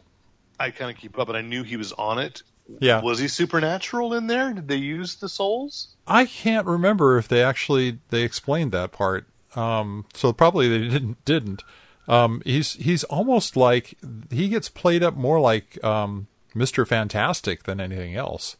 [0.60, 2.42] I kind of keep up, and I knew he was on it.
[2.80, 3.02] Yeah.
[3.02, 4.54] Was he supernatural in there?
[4.54, 5.96] Did they use the souls?
[6.08, 9.28] I can't remember if they actually they explained that part.
[9.56, 11.64] Um, so probably they didn't didn't.
[12.08, 13.98] Um, he's he's almost like
[14.30, 18.58] he gets played up more like um, Mister Fantastic than anything else.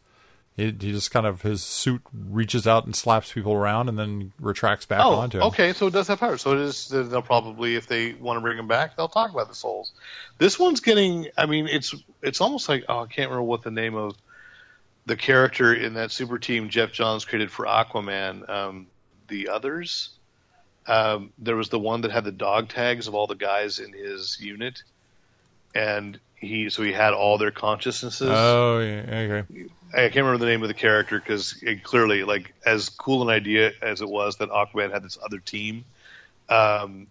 [0.58, 4.32] He, he just kind of his suit reaches out and slaps people around and then
[4.40, 5.44] retracts back oh, onto him.
[5.44, 5.72] okay.
[5.72, 6.36] So it does have power.
[6.36, 6.88] So it is.
[6.88, 9.92] They'll probably, if they want to bring him back, they'll talk about the souls.
[10.38, 11.28] This one's getting.
[11.38, 14.16] I mean, it's it's almost like oh, I can't remember what the name of
[15.06, 18.50] the character in that super team Geoff Johns created for Aquaman.
[18.50, 18.88] Um,
[19.28, 20.10] the others.
[20.88, 23.92] Um, there was the one that had the dog tags of all the guys in
[23.92, 24.82] his unit,
[25.72, 28.28] and he so he had all their consciousnesses.
[28.30, 29.68] Oh, yeah, okay.
[29.92, 33.28] I can't remember the name of the character because it clearly, like, as cool an
[33.28, 35.84] idea as it was that Aquaman had this other team,
[36.48, 37.06] um,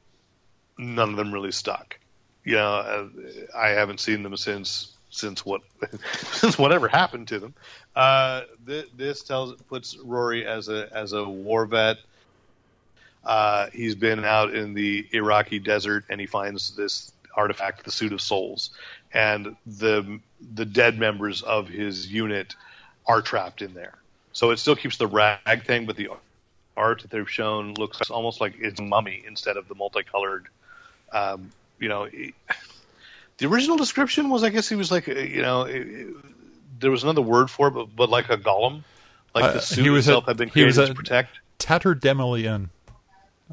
[0.78, 1.98] none of them really stuck.
[2.44, 3.08] You know, uh,
[3.58, 5.62] I haven't seen them since since what
[6.32, 7.54] since whatever happened to them.
[7.96, 11.98] Uh, th- this tells puts Rory as a as a war vet.
[13.26, 18.14] Uh, he's been out in the Iraqi desert and he finds this artifact, the Suit
[18.14, 18.72] of Souls,
[19.14, 20.20] and the
[20.56, 22.56] the dead members of his unit
[23.06, 23.94] are trapped in there.
[24.34, 26.10] So it still keeps the rag thing, but the
[26.76, 30.48] art that they've shown looks almost like it's a mummy instead of the multicolored.
[31.12, 32.08] Um, you know,
[33.38, 36.08] the original description was, I guess he was like, you know, it,
[36.80, 38.84] there was another word for it, but, but like a golem,
[39.34, 41.40] like Uh, the suit was itself a- had been he was created to protect.
[41.60, 42.70] Tatterdemalion,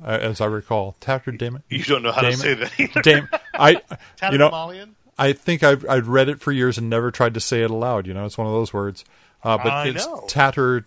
[0.03, 0.97] uh, as I recall.
[1.01, 1.63] Tatterdemalion.
[1.71, 3.01] You don't know how to say that either.
[3.03, 4.91] Dam- I, you know, Tatterdemalion?
[5.19, 8.07] I think I've I'd read it for years and never tried to say it aloud.
[8.07, 9.05] You know, it's one of those words.
[9.43, 10.25] Uh, but I it's know.
[10.29, 10.87] Tatter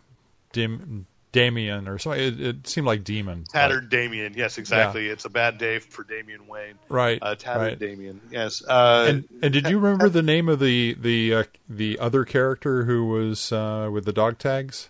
[0.51, 2.21] Dim, Damien or something.
[2.21, 3.43] It, it seemed like demon.
[3.53, 5.07] Tattered Damien, yes, exactly.
[5.07, 6.75] It's a bad day for Damian Wayne.
[6.89, 7.79] Right, Uh, tattered right.
[7.79, 8.63] Damien, yes.
[8.67, 12.85] Uh, and and did you remember the name of the the uh, the other character
[12.85, 14.89] who was uh, with the dog tags?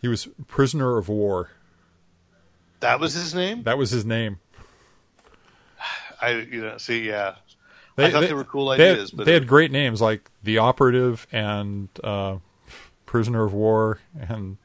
[0.00, 1.50] He was prisoner of war.
[2.80, 3.64] that was his name.
[3.64, 4.38] That was his name.
[6.20, 7.34] I, you know, see, yeah.
[7.98, 10.58] I thought they were cool they ideas, had, but they had great names like the
[10.58, 12.36] operative and uh,
[13.06, 14.58] prisoner of war and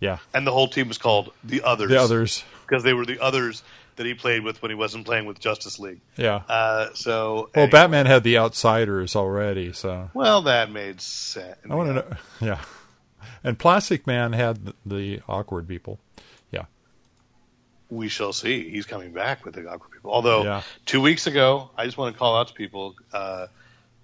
[0.00, 1.90] yeah And the whole team was called the Others.
[1.90, 3.62] the others because they were the others
[3.96, 6.00] that he played with when he wasn't playing with Justice League.
[6.16, 6.42] yeah.
[6.48, 7.70] Uh, so, well, anyway.
[7.70, 11.56] Batman had the outsiders already, so Well, that made sense.
[11.70, 12.16] I want to know.
[12.40, 12.60] Yeah,
[13.44, 16.00] and Plastic Man had the, the awkward people.
[17.90, 18.68] We shall see.
[18.70, 20.10] He's coming back with the Aqua people.
[20.10, 20.62] Although Yeah.
[20.86, 23.46] two weeks ago, I just want to call out to people: uh,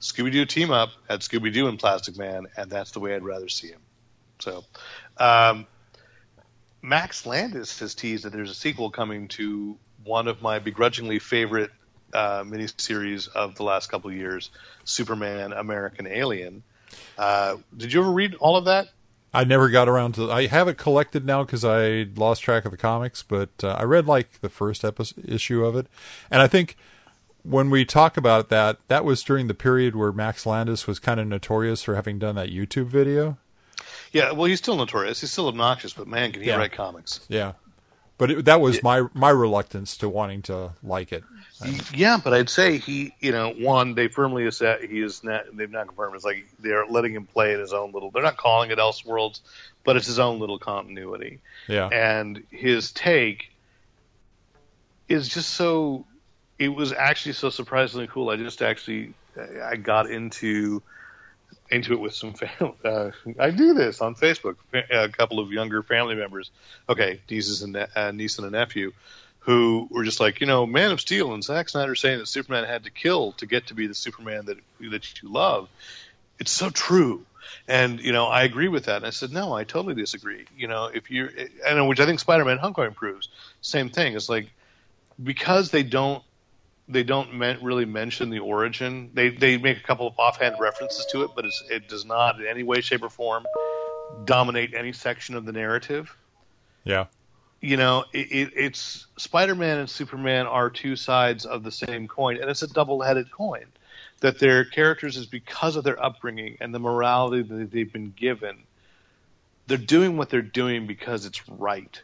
[0.00, 3.22] Scooby Doo team up had Scooby Doo and Plastic Man, and that's the way I'd
[3.22, 3.80] rather see him.
[4.38, 4.64] So,
[5.18, 5.66] um,
[6.82, 11.70] Max Landis has teased that there's a sequel coming to one of my begrudgingly favorite
[12.14, 14.50] uh, miniseries of the last couple of years,
[14.84, 16.62] Superman American Alien.
[17.18, 18.88] Uh, did you ever read all of that?
[19.32, 20.30] I never got around to.
[20.30, 23.84] I have it collected now because I lost track of the comics, but uh, I
[23.84, 25.86] read like the first episode, issue of it,
[26.30, 26.76] and I think
[27.42, 31.18] when we talk about that, that was during the period where Max Landis was kind
[31.20, 33.38] of notorious for having done that YouTube video.
[34.12, 35.20] Yeah, well, he's still notorious.
[35.20, 36.56] He's still obnoxious, but man, can he Yeah.
[36.56, 37.20] write comics?
[37.28, 37.52] Yeah,
[38.20, 41.24] but it, that was my my reluctance to wanting to like it.
[41.94, 45.44] Yeah, but I'd say he, you know, one they firmly that he is not.
[45.56, 46.14] They've not confirmed.
[46.14, 48.10] It's like they're letting him play in his own little.
[48.10, 49.40] They're not calling it Elseworlds,
[49.84, 51.40] but it's his own little continuity.
[51.66, 53.50] Yeah, And his take
[55.08, 56.04] is just so.
[56.58, 58.28] It was actually so surprisingly cool.
[58.28, 59.14] I just actually
[59.64, 60.82] I got into
[61.70, 62.74] into it with some family.
[62.84, 64.56] Uh, I do this on Facebook.
[64.72, 66.50] A couple of younger family members.
[66.88, 68.92] Okay, nieces and uh, niece and a nephew,
[69.40, 72.64] who were just like, you know, Man of Steel and Zack Snyder saying that Superman
[72.64, 74.58] had to kill to get to be the Superman that
[74.90, 75.68] that you love.
[76.38, 77.24] It's so true.
[77.66, 78.96] And you know, I agree with that.
[78.96, 80.44] And I said, no, I totally disagree.
[80.56, 81.30] You know, if you're,
[81.66, 83.28] and which I think Spider-Man: Homecoming proves,
[83.60, 84.14] same thing.
[84.14, 84.50] It's like
[85.22, 86.22] because they don't
[86.90, 89.10] they don't men- really mention the origin.
[89.14, 92.40] They they make a couple of offhand references to it, but it's, it does not
[92.40, 93.44] in any way, shape, or form
[94.24, 96.14] dominate any section of the narrative.
[96.84, 97.06] yeah,
[97.60, 102.38] You know, it, it, it's Spider-Man and Superman are two sides of the same coin,
[102.40, 103.66] and it's a double-headed coin.
[104.20, 108.64] That their characters is because of their upbringing and the morality that they've been given.
[109.66, 112.02] They're doing what they're doing because it's right,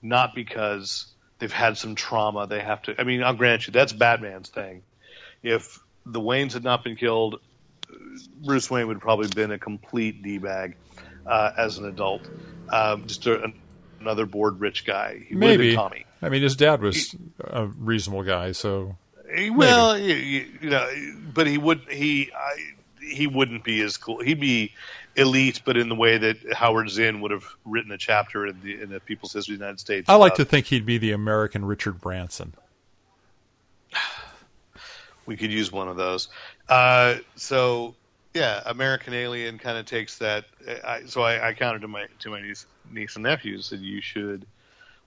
[0.00, 1.06] not because
[1.44, 2.46] they've had some trauma.
[2.46, 2.98] They have to.
[2.98, 4.82] I mean, I'll grant you that's Batman's thing.
[5.42, 7.38] If the Waynes had not been killed,
[8.42, 10.74] Bruce Wayne would have probably been a complete d bag
[11.26, 12.26] uh, as an adult,
[12.70, 13.52] um, just a,
[14.00, 15.22] another bored rich guy.
[15.28, 15.68] He maybe.
[15.68, 16.06] been Tommy.
[16.22, 18.96] I mean, his dad was a reasonable guy, so
[19.36, 20.88] He- Well, you, you, you know,
[21.34, 22.56] but he would he I,
[23.06, 24.22] he wouldn't be as cool.
[24.22, 24.72] He'd be
[25.16, 28.80] elite, but in the way that Howard Zinn would have written a chapter in the
[28.80, 30.08] in the People's History of the United States.
[30.08, 32.54] I like uh, to think he'd be the American Richard Branson.
[35.26, 36.28] we could use one of those.
[36.68, 37.94] Uh, so
[38.34, 40.44] yeah, American Alien kind of takes that.
[40.84, 44.00] I, so I, I counted to my to my niece, niece and nephews that you
[44.00, 44.44] should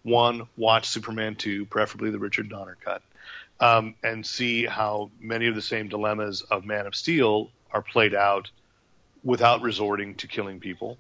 [0.04, 3.02] one watch Superman two, preferably the Richard Donner cut,
[3.60, 8.16] um, and see how many of the same dilemmas of Man of Steel are played
[8.16, 8.50] out
[9.24, 10.98] without resorting to killing people.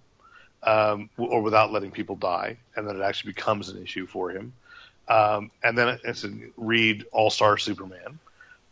[0.63, 4.53] Um, or without letting people die, and then it actually becomes an issue for him.
[5.07, 8.19] Um, and then it's a read All Star Superman,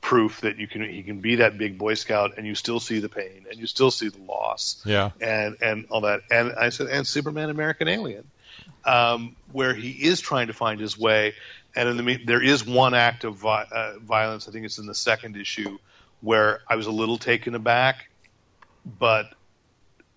[0.05, 2.99] proof that you can he can be that big Boy Scout and you still see
[2.99, 4.81] the pain and you still see the loss.
[4.86, 5.12] Yeah.
[5.19, 6.21] And and all that.
[6.29, 8.23] And I said and Superman American Alien,
[8.86, 11.34] um, where he is trying to find his way.
[11.75, 14.47] And in the there is one act of vi- uh, violence.
[14.47, 15.77] I think it's in the second issue
[16.21, 18.08] where I was a little taken aback,
[18.85, 19.29] but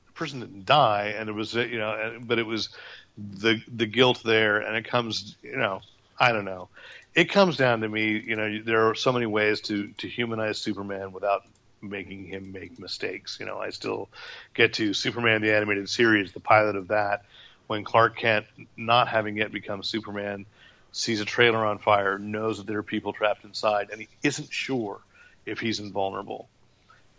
[0.06, 2.68] the person didn't die, and it was you know, but it was
[3.16, 5.80] the the guilt there, and it comes you know,
[6.18, 6.68] I don't know.
[7.14, 10.58] It comes down to me, you know, there are so many ways to to humanize
[10.58, 11.42] Superman without
[11.80, 13.38] making him make mistakes.
[13.40, 14.08] You know, I still
[14.54, 17.22] get to Superman the animated series, the pilot of that,
[17.66, 20.46] when Clark Kent, not having yet become Superman,
[20.92, 24.52] sees a trailer on fire, knows that there are people trapped inside, and he isn't
[24.52, 25.00] sure
[25.46, 26.48] if he's invulnerable,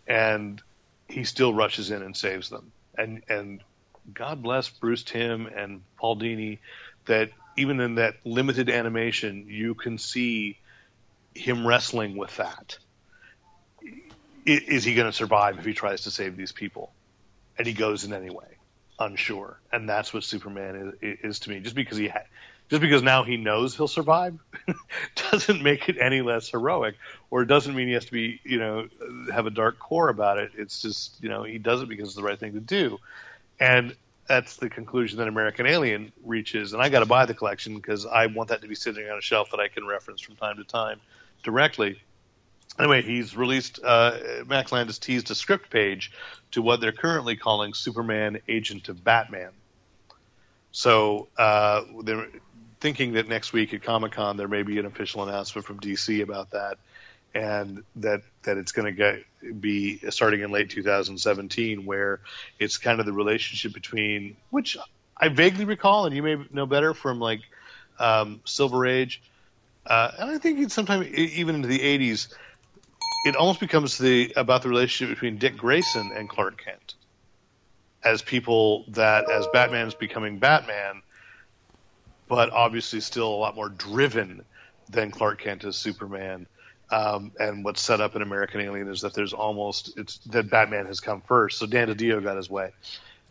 [0.06, 0.62] and
[1.10, 2.72] he still rushes in and saves them.
[2.96, 3.60] And and
[4.12, 6.58] God bless Bruce Timm and Paul Dini,
[7.06, 10.56] that even in that limited animation, you can see
[11.34, 12.78] him wrestling with that.
[14.46, 16.92] Is he going to survive if he tries to save these people?
[17.58, 18.56] And he goes in anyway,
[18.98, 19.60] unsure.
[19.70, 21.60] And that's what Superman is, is to me.
[21.60, 22.20] Just because he ha-
[22.70, 24.38] just because now he knows he'll survive
[25.30, 26.94] doesn't make it any less heroic,
[27.28, 28.88] or it doesn't mean he has to be, you know,
[29.32, 30.52] have a dark core about it.
[30.56, 32.98] It's just, you know, he does it because it's the right thing to do.
[33.58, 33.96] And
[34.28, 36.72] that's the conclusion that American Alien reaches.
[36.72, 39.18] And I got to buy the collection because I want that to be sitting on
[39.18, 41.00] a shelf that I can reference from time to time
[41.42, 42.00] directly.
[42.78, 46.12] Anyway, he's released, uh, Max Landis teased a script page
[46.52, 49.50] to what they're currently calling Superman Agent of Batman.
[50.72, 51.82] So uh,
[52.80, 56.22] thinking that next week at Comic Con there may be an official announcement from DC
[56.22, 56.78] about that,
[57.34, 59.20] and that that it's going to
[59.52, 62.20] be starting in late 2017, where
[62.58, 64.76] it's kind of the relationship between which
[65.16, 67.40] I vaguely recall, and you may know better from like
[67.98, 69.22] um, Silver Age,
[69.86, 72.34] uh, and I think it's sometime e- even into the 80s.
[73.26, 76.94] It almost becomes the about the relationship between Dick Grayson and Clark Kent
[78.02, 81.02] as people that as Batman's becoming Batman,
[82.30, 84.44] but obviously still a lot more driven
[84.88, 86.46] than Clark Kent as Superman.
[86.88, 90.86] Um, and what's set up in American Alien is that there's almost it's that Batman
[90.86, 92.70] has come first, so Dan DiDio got his way.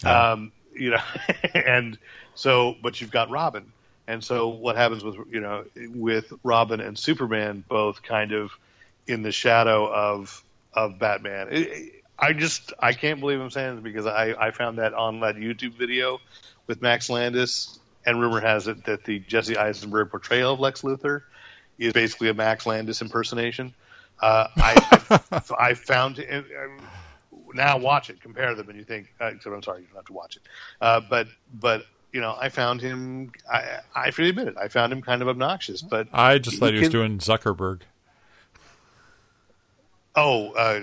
[0.06, 1.02] Um, you know,
[1.54, 1.98] and
[2.36, 3.72] so but you've got Robin,
[4.08, 8.52] and so what happens with you know with Robin and Superman both kind of
[9.08, 11.48] in the shadow of of Batman.
[11.52, 15.22] It, I just I can't believe I'm saying this because I I found that on
[15.22, 16.20] that YouTube video
[16.68, 21.24] with Max Landis, and rumor has it that the Jesse Eisenberg portrayal of Lex Luthor
[21.78, 23.74] is basically a Max Landis impersonation.
[24.20, 26.46] Uh, I, I I found it,
[27.54, 29.14] now watch it, compare them, and you think.
[29.20, 30.42] Uh, I'm sorry, you don't have to watch it,
[30.82, 33.32] uh, but but you know I found him.
[33.52, 34.56] I I freely admit it.
[34.58, 37.82] I found him kind of obnoxious, but I just thought he was can- doing Zuckerberg.
[40.16, 40.82] Oh, uh,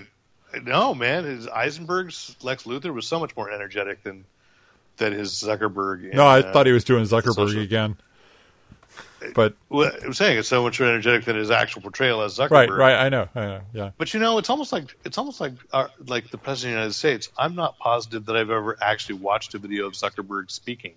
[0.62, 1.24] no, man!
[1.24, 4.24] His Eisenberg's Lex Luthor was so much more energetic than
[4.96, 6.10] than his Zuckerberg.
[6.10, 7.96] in, No, I uh, thought he was doing Zuckerberg social- again.
[9.34, 12.50] But Well, I'm saying it's so much more energetic than his actual portrayal as Zuckerberg.
[12.50, 13.90] right, right, I know, I know, yeah.
[13.98, 16.80] But you know, it's almost like it's almost like our, like the president of the
[16.82, 17.28] United States.
[17.36, 20.92] I'm not positive that I've ever actually watched a video of Zuckerberg speaking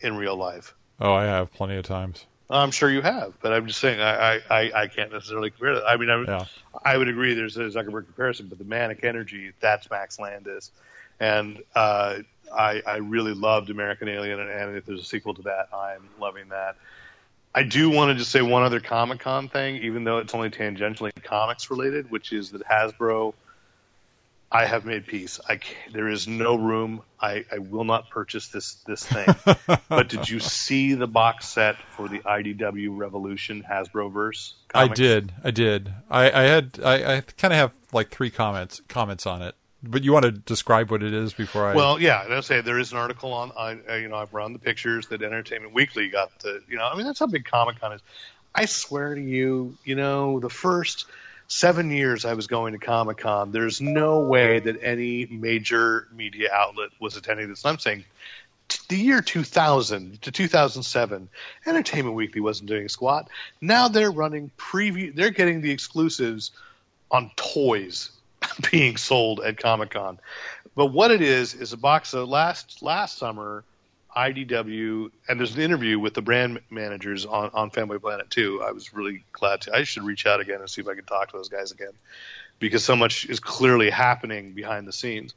[0.00, 0.74] in real life.
[1.00, 2.24] Oh, I have plenty of times.
[2.48, 5.74] I'm sure you have, but I'm just saying I, I, I, I can't necessarily compare
[5.74, 5.84] that.
[5.84, 6.44] I mean, I, Yeah.
[6.84, 10.70] I would agree there's a Zuckerberg comparison, but the manic energy, that's Max Landis.
[11.18, 12.18] And uh,
[12.52, 16.48] I, I really loved American Alien, and, if there's a sequel to that, I'm loving
[16.50, 16.76] that.
[17.54, 20.50] I do want to just say one other Comic Con thing, even though it's only
[20.50, 23.34] tangentially comics related, which is that Hasbro.
[24.52, 25.40] I have made peace.
[25.48, 25.58] I
[25.92, 27.02] there is no room.
[27.20, 29.26] I, I will not purchase this this thing.
[29.88, 34.54] but did you see the box set for the IDW Revolution Hasbro verse?
[34.72, 35.92] I did, I did.
[36.08, 39.56] I, I had, I, I kind of have like three comments comments on it.
[39.82, 41.74] But you want to describe what it is before I?
[41.74, 43.52] Well, yeah, and I say there is an article on.
[43.56, 46.36] I, you know, I've run the pictures that Entertainment Weekly got.
[46.40, 48.00] The, you know, I mean, that's how big Comic Con is.
[48.54, 51.04] I swear to you, you know, the first
[51.48, 56.48] seven years I was going to Comic Con, there's no way that any major media
[56.52, 57.64] outlet was attending this.
[57.64, 58.04] I'm saying
[58.88, 61.28] the year 2000 to 2007,
[61.66, 63.28] Entertainment Weekly wasn't doing a squat.
[63.60, 65.14] Now they're running preview.
[65.14, 66.50] They're getting the exclusives
[67.10, 68.10] on toys
[68.70, 70.18] being sold at Comic Con.
[70.74, 73.64] But what it is is a box of last last summer.
[74.16, 78.62] IDW and there's an interview with the brand managers on, on Fanboy Planet too.
[78.66, 79.74] I was really glad to.
[79.76, 81.92] I should reach out again and see if I can talk to those guys again
[82.58, 85.34] because so much is clearly happening behind the scenes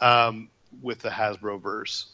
[0.00, 0.48] um,
[0.80, 2.06] with the Hasbro verse.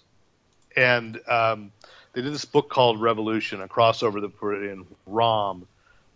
[0.77, 1.73] And um,
[2.13, 5.67] they did this book called Revolution, a crossover that put in Rom,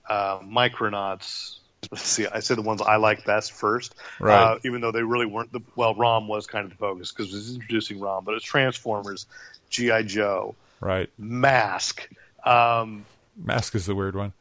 [0.09, 1.59] uh, Micronauts.
[1.95, 4.35] See, I said the ones I like best first, Right.
[4.35, 5.53] uh, even though they really weren't.
[5.53, 8.45] The, well, Rom was kind of the focus because it was introducing Rom, but it's
[8.45, 9.27] Transformers,
[9.71, 11.11] GI Joe, Right.
[11.19, 12.09] Mask,
[12.45, 13.05] um,
[13.37, 14.33] Mask is the weird one.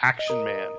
[0.00, 0.70] Action Man.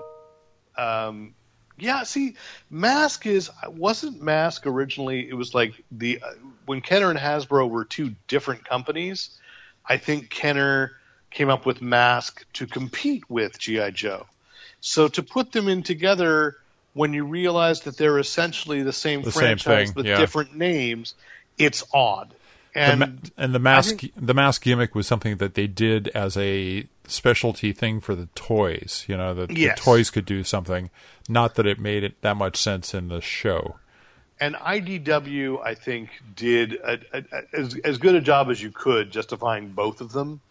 [0.78, 1.34] Um,
[1.78, 2.36] yeah, see,
[2.70, 5.28] Mask is wasn't Mask originally.
[5.28, 6.34] It was like the uh,
[6.66, 9.30] when Kenner and Hasbro were two different companies.
[9.86, 10.92] I think Kenner
[11.32, 14.26] came up with Mask to compete with GI Joe.
[14.86, 16.58] So to put them in together,
[16.94, 20.18] when you realize that they're essentially the same The same franchise thing, with yeah.
[20.18, 21.16] different names,
[21.58, 22.34] it's odd.
[22.74, 23.08] The And ma-
[23.38, 27.72] and the mask think- the mask gimmick was something that they did as a specialty
[27.72, 29.06] thing for the toys.
[29.08, 29.80] You know, that Yes.
[29.80, 30.90] the toys could do something.
[31.30, 33.78] Not that it made it that much sense in the show.
[34.40, 38.72] and IDW, I think, did a, a, a, as, as good a job as you
[38.72, 40.42] could justifying both of them,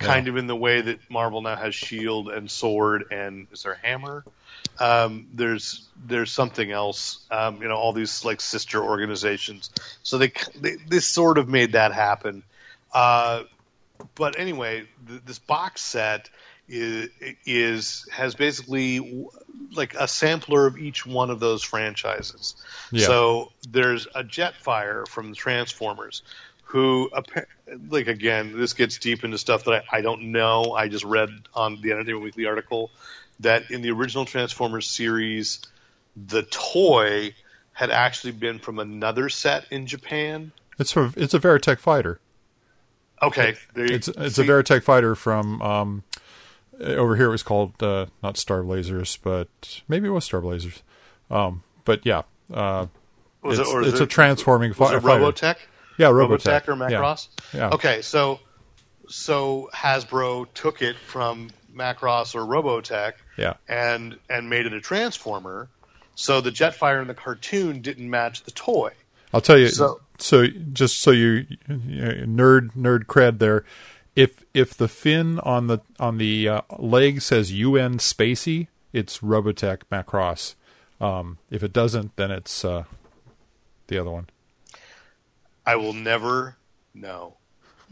[0.00, 3.78] kind of in the way that Marvel now has Shield and Sword and is there
[3.82, 4.24] Hammer?
[4.78, 9.70] Um, there's there's something else, um, you know, all these like sister organizations.
[10.02, 12.42] So they, they this sort of made that happen.
[12.92, 13.44] Uh,
[14.14, 16.30] but anyway, th- this box set
[16.68, 17.10] is,
[17.44, 19.26] is has basically
[19.72, 22.54] like a sampler of each one of those franchises.
[22.90, 23.06] Yeah.
[23.06, 26.22] So there's a Jetfire from the Transformers,
[26.70, 27.10] who
[27.88, 30.72] like again, this gets deep into stuff that I, I don't know.
[30.72, 32.90] I just read on the Entertainment Weekly article
[33.40, 35.60] that in the original Transformers series,
[36.16, 37.34] the toy
[37.72, 40.52] had actually been from another set in Japan.
[40.78, 42.20] It's a it's a Veritech fighter.
[43.22, 46.04] Okay, It's it's see- a Veritech fighter from um,
[46.80, 47.26] over here.
[47.26, 50.82] It was called uh, not Star Blazers, but maybe it was Star Blazers.
[51.30, 52.86] Um, but yeah, uh,
[53.42, 55.20] Was it's, it, it's it- a transforming was fi- it fighter.
[56.00, 57.28] Yeah, Robotech, Robotech or Macross?
[57.52, 57.60] Yeah.
[57.60, 57.70] Yeah.
[57.74, 58.40] Okay, so
[59.08, 63.54] so Hasbro took it from Macross or Robotech Yeah.
[63.68, 65.68] and and made it a transformer.
[66.14, 68.92] So the Jetfire in the cartoon didn't match the toy.
[69.32, 69.68] I'll tell you.
[69.68, 73.64] So- So, just so you, you nerd nerd cred there,
[74.14, 79.82] if if the fin on the on the uh, leg says UN Spacey, it's Robotech
[79.90, 80.56] Macross.
[81.00, 82.84] Um, if it doesn't, then it's uh,
[83.86, 84.26] the other one.
[85.66, 86.56] I will never
[86.94, 87.34] know.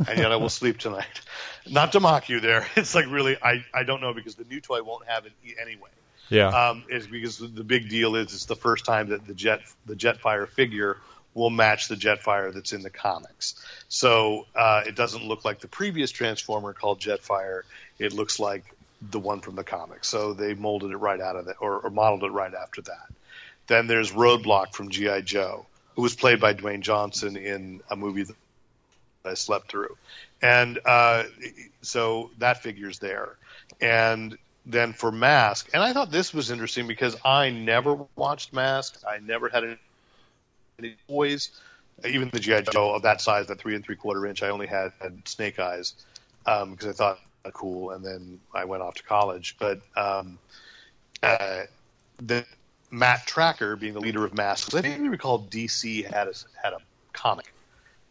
[0.07, 1.21] And yet I will sleep tonight.
[1.71, 2.67] Not to mock you there.
[2.77, 5.91] It's like really I, I don't know because the new toy won't have it anyway.
[6.31, 6.49] Yeah.
[6.49, 9.95] um, is because the big deal is it's the first time that the jet the
[9.95, 10.99] Jetfire figure
[11.35, 13.55] will match the Jetfire that's in the comics.
[13.89, 17.63] So uh, it doesn't look like the previous Transformer called Jetfire.
[17.99, 18.65] It looks like
[19.01, 20.09] the one from the comics.
[20.09, 23.07] So they molded it right out of it or, or modeled it right after that.
[23.69, 25.67] Then there's Roadblock from GI Joe,
[25.99, 28.37] who was played by Dwayne Johnson in a movie that
[29.25, 29.97] I slept through,
[30.41, 31.25] and uh,
[31.83, 33.31] so that figure's there.
[33.81, 39.03] And then for Mask, and I thought this was interesting because I never watched Mask.
[39.09, 39.77] I never had
[40.79, 41.51] any, toys,
[42.09, 44.45] even the GI Joe of that size, that three and three quarter inch.
[44.45, 45.95] I only had, had Snake Eyes
[46.47, 47.19] um, because I thought
[47.53, 49.57] cool, and then I went off to college.
[49.59, 50.39] But um,
[51.25, 51.63] uh,
[52.19, 52.45] the
[52.91, 56.35] Matt Trakker being the leader of Mask, because I think I recall DC had a
[56.63, 56.79] had a
[57.13, 57.53] comic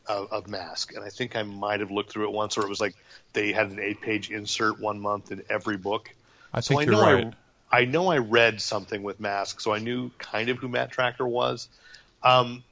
[0.07, 2.69] of, of Mask, and I think I might have looked through it once, or it
[2.69, 2.95] was like
[3.33, 6.09] they had an eight page insert one month in every book.
[6.53, 7.33] I So think I you're know right.
[7.71, 10.91] I, I know I read something with Mask, so I knew kind of who Matt
[10.91, 11.67] Trakker was.
[12.23, 12.63] Um,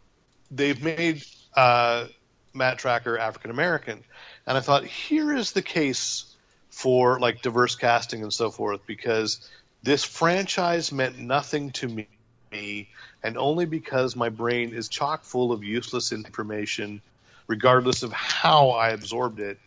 [0.52, 1.24] they've made
[1.56, 2.08] uh,
[2.54, 4.04] Matt Trakker African American,
[4.48, 6.26] and I thought here is the case
[6.70, 9.50] for like diverse casting and so forth because
[9.86, 12.90] this franchise meant nothing to me,
[13.22, 17.04] and only because my brain is chock full of useless information,
[17.46, 19.60] regardless of how I absorbed it.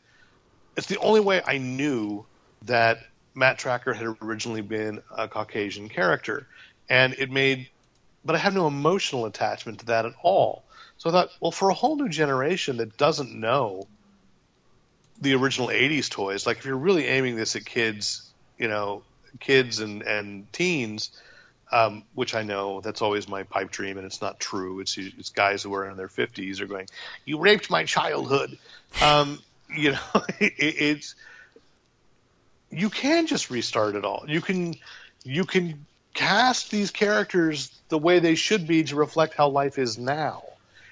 [0.77, 2.27] It's the only way I knew
[2.63, 2.99] that
[3.37, 6.49] Matt Trakker had originally been a Caucasian character,
[6.91, 7.69] and it made,
[8.25, 10.65] but I have no emotional attachment to that at all.
[10.97, 13.87] So I thought, well, for a whole new generation that doesn't know
[15.21, 19.05] the original '80s toys, like if you're really aiming this at kids, you know,
[19.41, 21.11] kids and and teens,
[21.71, 24.81] um, which I know that's always my pipe dream, and it's not true.
[24.81, 26.89] It's it's guys who are in their 50s are going,
[27.25, 28.59] "You raped my childhood."
[29.01, 29.41] Um,
[29.77, 29.99] you know,
[30.41, 31.15] it, it's
[32.71, 34.25] you can just restart it all.
[34.27, 34.77] You can
[35.25, 39.99] you can cast these characters the way they should be to reflect how life is
[39.99, 40.43] now,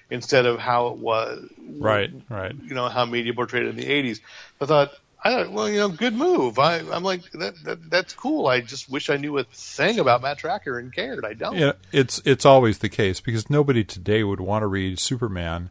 [0.09, 1.49] instead of how it was.
[1.59, 2.55] Right, right.
[2.55, 4.19] You know how media portrayed it in the '80s.
[4.61, 4.91] I thought,
[5.27, 6.57] I thought, well, you know, good move.
[6.57, 7.89] I, I'm like that, that.
[7.89, 8.47] That's cool.
[8.47, 11.25] I just wish I knew a thing about Matt Trakker and cared.
[11.25, 11.57] I don't.
[11.57, 15.69] Yeah, it's it's always the case because nobody today would want to read Superman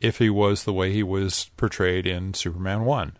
[0.00, 3.16] if he was the way he was portrayed in Superman One.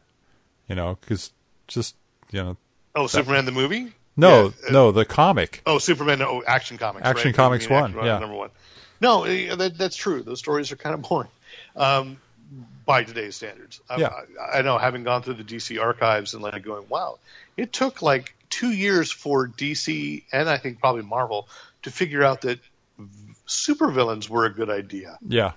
[0.69, 1.33] You know, because
[1.67, 1.97] just
[2.31, 2.57] you know,
[2.95, 3.93] Oh, Superman the movie?
[4.17, 5.63] no, Yeah, uh, no, the comic.
[5.67, 6.23] Oh, Superman!
[6.23, 7.05] Oh, Action Comics.
[7.05, 7.35] Action right?
[7.35, 8.19] Comics You mean one, Action yeah.
[8.21, 8.51] number one.
[9.01, 10.23] No, eh, that, that's true.
[10.23, 11.31] Those stories are kind of boring
[11.75, 12.19] um,
[12.85, 13.81] by today's standards.
[13.89, 14.11] I, Yeah.
[14.41, 17.19] I, I know, having gone through the DC archives and like going, wow,
[17.57, 21.49] it took like two years for DC and I think probably Marvel
[21.83, 22.61] to figure out that
[23.47, 25.19] supervillains were a good idea.
[25.27, 25.53] Yeah,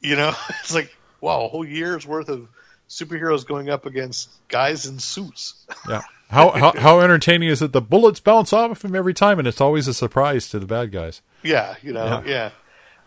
[0.00, 2.48] You know, it's like wow, a whole year's worth of
[2.88, 5.66] superheroes going up against guys in suits.
[5.88, 6.02] yeah.
[6.28, 7.72] How, how how entertaining is it?
[7.72, 10.66] The bullets bounce off of him every time, and it's always a surprise to the
[10.66, 11.20] bad guys.
[11.42, 12.50] Yeah, you know, yeah.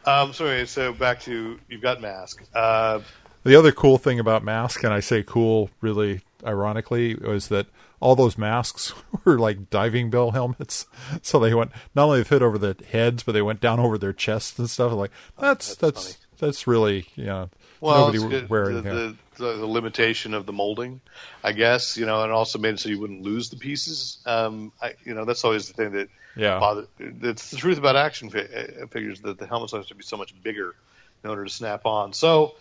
[0.05, 2.43] Um, so so back to you've got Mask.
[2.53, 3.01] Uh,
[3.43, 7.67] The other cool thing about Mask, and I say cool really ironically, was that
[7.99, 8.93] all those masks
[9.25, 10.85] were like diving bell helmets.
[11.21, 14.13] So they went not only fit over the heads, but they went down over their
[14.13, 14.91] chests and stuff.
[14.93, 17.49] Like that's that's that's, really you know
[17.79, 21.01] well, nobody the, the, the, the limitation of the molding,
[21.43, 24.17] I guess, you know, and also made it so you wouldn't lose the pieces.
[24.25, 26.59] Um, I, you know, that's always the thing that Yeah.
[26.59, 26.87] bother.
[26.99, 30.17] It's the truth about action fi- uh, figures that the helmets have to be so
[30.17, 30.75] much bigger
[31.23, 32.13] in order to snap on.
[32.13, 32.55] So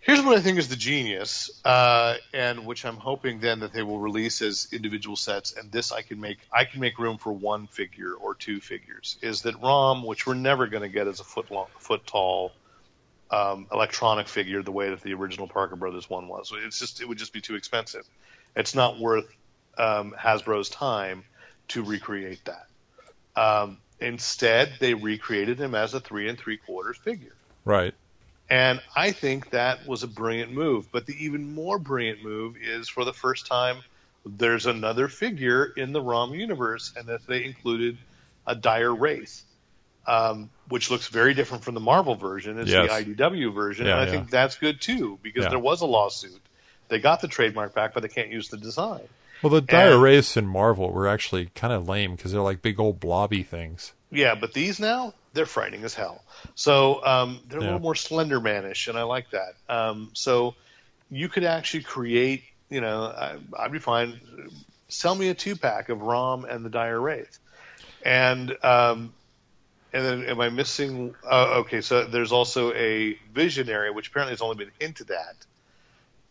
[0.00, 3.82] here's what I think is the genius, uh, and which I'm hoping then that they
[3.82, 5.54] will release as individual sets.
[5.56, 9.16] And this I can make I can make room for one figure or two figures.
[9.22, 12.52] Is that Rom, which we're never going to get as a foot long, foot tall
[13.30, 16.52] um, electronic figure the way that the original Parker Brothers one was.
[16.64, 18.06] It's just it would just be too expensive.
[18.56, 19.26] It's not worth
[19.78, 21.24] um, Hasbro's time
[21.68, 22.66] to recreate that.
[23.40, 27.34] Um, instead, they recreated him as a three and three quarters figure.
[27.64, 27.94] right.
[28.50, 30.90] And I think that was a brilliant move.
[30.92, 33.76] But the even more brilliant move is for the first time,
[34.26, 37.96] there's another figure in the ROM universe, and that they included
[38.46, 39.42] a dire wraith,
[40.06, 42.58] um, which looks very different from the Marvel version.
[42.58, 42.88] It's Yes.
[42.88, 44.10] the IDW version, Yeah, and I yeah.
[44.10, 45.50] think that's good too because Yeah.
[45.50, 46.40] there was a lawsuit.
[46.88, 49.08] They got the trademark back, but they can't use the design.
[49.42, 49.60] Well, the
[49.98, 53.92] wraiths in Marvel were actually kind of lame because they're like big old blobby things.
[54.10, 56.22] Yeah, but these now they're frightening as hell.
[56.54, 59.54] So um, they're a little more Slender Manish, and I like that.
[59.68, 60.54] Um, so
[61.10, 64.20] you could actually create, you know, I, I'd be fine.
[64.88, 67.38] Sell me a two pack of Rom and the Dire Wraith,
[68.04, 69.12] and um,
[69.92, 71.14] and then am I missing?
[71.24, 75.36] Uh, okay, so there's also a Visionary, which apparently has only been hinted at.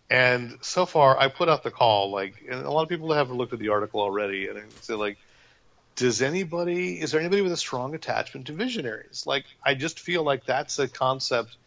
[0.10, 3.30] And so far, I put out the call, like, and a lot of people have
[3.30, 5.18] looked at the article already, and say, like,
[6.00, 9.26] does anybody is there anybody with a strong attachment to visionaries?
[9.28, 11.58] Like i just feel like that's a concept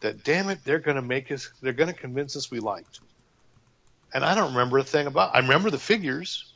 [0.00, 3.00] that damn it they're going to make us they're going to convince us we liked.
[4.14, 6.50] And i don't remember a thing about i remember the figures.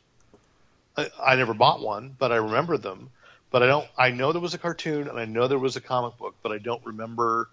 [0.96, 3.10] I, I never bought one but i remember them.
[3.50, 5.82] But i don't i know there was a cartoon and i know there was a
[5.82, 7.50] comic book but i don't remember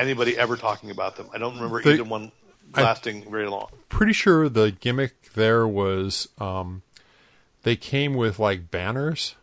[0.00, 2.32] anybody ever talking about them i don't remember The- either one
[2.74, 6.82] I- lasting very long Pretty sure the gimmick there was um,
[7.64, 9.34] they came with like banners.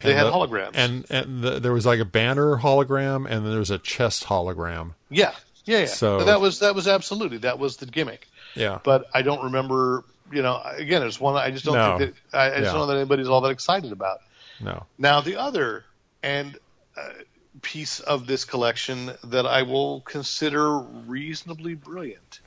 [0.00, 0.70] They had the- holograms.
[0.74, 4.24] and and the, there was like a banner hologram, and then there was a chest
[4.24, 4.94] hologram.
[5.10, 5.32] yeah
[5.64, 9.22] yeah yeah So- that was that was absolutely that was the gimmick Yeah, but I
[9.22, 10.04] don't remember.
[10.32, 11.98] You know, again, it's one I just don't No.
[11.98, 12.70] think that I, I just Yeah.
[12.72, 14.20] don't know that anybody's all that excited about.
[14.60, 15.84] no, Now, the other
[16.22, 16.56] and
[16.96, 17.08] uh,
[17.64, 22.40] piece of this collection that I will consider reasonably brilliant.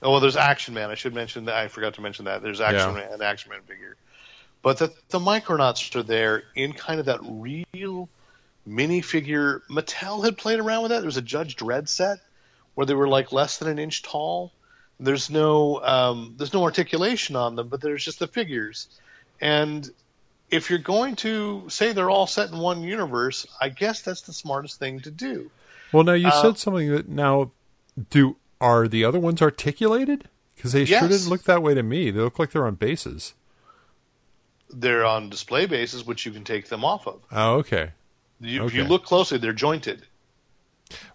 [0.00, 0.90] Oh, well, there's Action Man.
[0.90, 1.56] I should mention that.
[1.56, 2.42] I forgot to mention that.
[2.42, 3.02] There's Action Yeah.
[3.02, 3.96] Man, an Action Man figure.
[4.62, 8.08] But the, the Micronauts are there in kind of that real
[8.66, 9.60] minifigure.
[9.68, 11.00] Mattel had played around with that.
[11.00, 12.18] There was a Judge Dredd set
[12.74, 14.52] where they were like less than an inch tall.
[14.98, 18.88] There's no um, there's no articulation on them, but there's just the figures.
[19.40, 19.88] And
[20.52, 24.32] if you're going to say they're all set in one universe, I guess that's the
[24.32, 25.50] smartest thing to do.
[25.92, 27.50] Well, now you Uh, said something that now
[28.10, 30.28] do are the other ones articulated?
[30.54, 32.10] Because they sure didn't look that way to me.
[32.12, 33.34] They look like they're on bases.
[34.70, 37.20] They're on display bases, which you can take them off of.
[37.32, 37.90] Oh, okay.
[38.40, 40.06] You, If you look closely, they're jointed.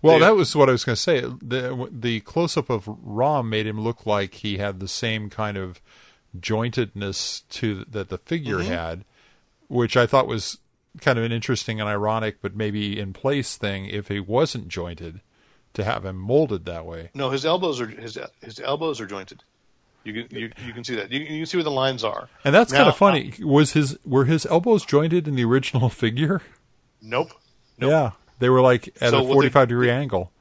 [0.02, 1.22] Well, They- that was what I was going to say.
[1.22, 5.58] The the close up of Rom made him look like he had the same kind
[5.58, 5.80] of
[6.40, 8.72] jointedness to that the figure Mm-hmm.
[8.72, 9.06] had,
[9.68, 10.60] which I thought was
[11.02, 15.22] kind of an interesting and ironic, but maybe in place thing if he wasn't jointed
[15.74, 17.12] to have him molded that way.
[17.14, 19.44] No, his elbows are his his elbows are jointed.
[20.04, 21.12] You can you, you can see that.
[21.12, 22.30] You, you can see where the lines are.
[22.44, 23.34] And that's kind of funny.
[23.42, 26.42] Was his were his elbows jointed in the original figure?
[27.02, 27.32] Nope.
[27.78, 27.90] Nope.
[27.92, 30.32] Yeah, they were like at So a forty five degree angle.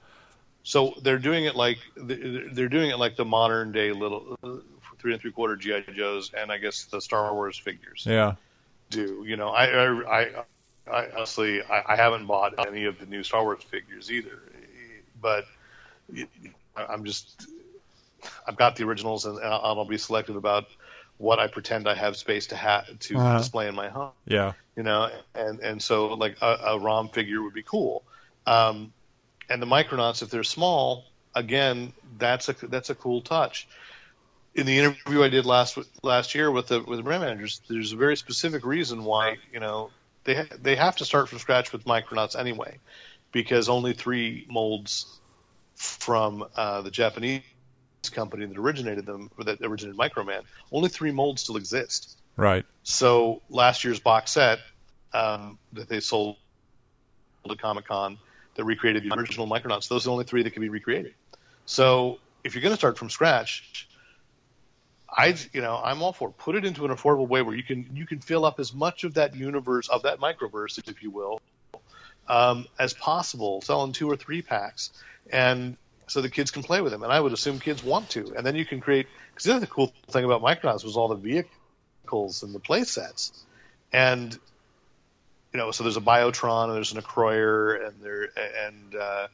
[0.62, 4.56] So they're doing it like they're doing it like the modern day little uh,
[4.98, 8.34] three and three quarter GI Joes, and I guess the Star Wars figures Yeah,
[8.90, 9.24] do.
[9.26, 10.44] You know, I I, I,
[10.90, 14.40] I honestly I, I haven't bought any of the new Star Wars figures either,
[15.20, 15.44] but
[16.76, 17.46] I'm just
[18.46, 20.64] I've got the originals, and I'll, I'll be selective about
[21.18, 23.38] what I pretend I have space to ha- to Uh-huh.
[23.38, 24.12] display in my home.
[24.26, 24.52] Yeah.
[24.76, 28.04] You know, and and so like a, a ROM figure would be cool.
[28.46, 28.92] Um,
[29.48, 33.68] and the Micronauts, if they're small, again, that's a that's a cool touch.
[34.56, 37.92] In the interview I did last last year with the with the brand managers, there's
[37.92, 39.90] a very specific reason why you know
[40.24, 42.78] they ha- they have to start from scratch with Micronauts anyway,
[43.32, 45.20] because only three molds
[45.74, 47.42] from uh, the Japanese
[48.12, 50.40] company that originated them, or that originated Microman,
[50.72, 52.16] only three molds still exist.
[52.36, 52.64] Right.
[52.82, 54.60] So last year's box set
[55.12, 56.36] um, that they sold
[57.50, 58.16] at Comic Con
[58.54, 61.12] that recreated the original Micronauts, those are the only three that can be recreated.
[61.66, 63.86] So if you're going to start from scratch,
[65.16, 66.36] I you know I'm all for it.
[66.36, 69.04] put it into an affordable way where you can you can fill up as much
[69.04, 71.40] of that universe of that microverse, if you will,
[72.28, 73.62] um, as possible.
[73.62, 74.90] selling two or three packs,
[75.32, 77.02] and so the kids can play with them.
[77.02, 78.34] And I would assume kids want to.
[78.36, 81.16] And then you can create because the other cool thing about Micronauts was all the
[81.16, 83.32] vehicles and the play sets,
[83.94, 84.34] and
[85.52, 88.28] you know so there's a Biotron and there's an Acroyer and there
[88.66, 89.28] and uh,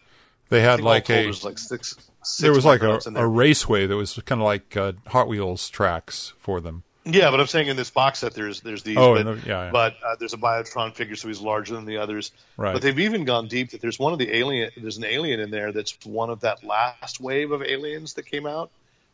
[0.53, 1.97] They had like a like six.
[2.23, 5.71] six there was like a, a raceway that was kind of like uh, Hot Wheels
[5.71, 6.83] tracks for them.
[7.05, 8.99] Yeah, but I'm saying in this box set, there's there's these.
[8.99, 9.71] Oh, but, the- yeah, yeah.
[9.73, 12.33] but uh, there's a Biotron figure, so he's larger than the others.
[12.59, 12.75] Right.
[12.75, 14.71] But they've even gone deep that there's one of the alien.
[14.77, 18.47] There's an alien in there that's one of that last wave of aliens that came
[18.47, 18.71] out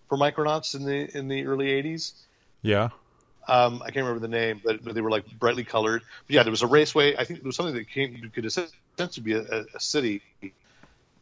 [0.09, 2.15] for Micronauts in the in the early '80s.
[2.63, 2.89] Yeah.
[3.47, 6.03] Um, I can't remember the name, but, but they were like brightly colored.
[6.27, 7.17] But yeah, there was a raceway.
[7.17, 10.21] I think there was something that came could essentially be a, a city.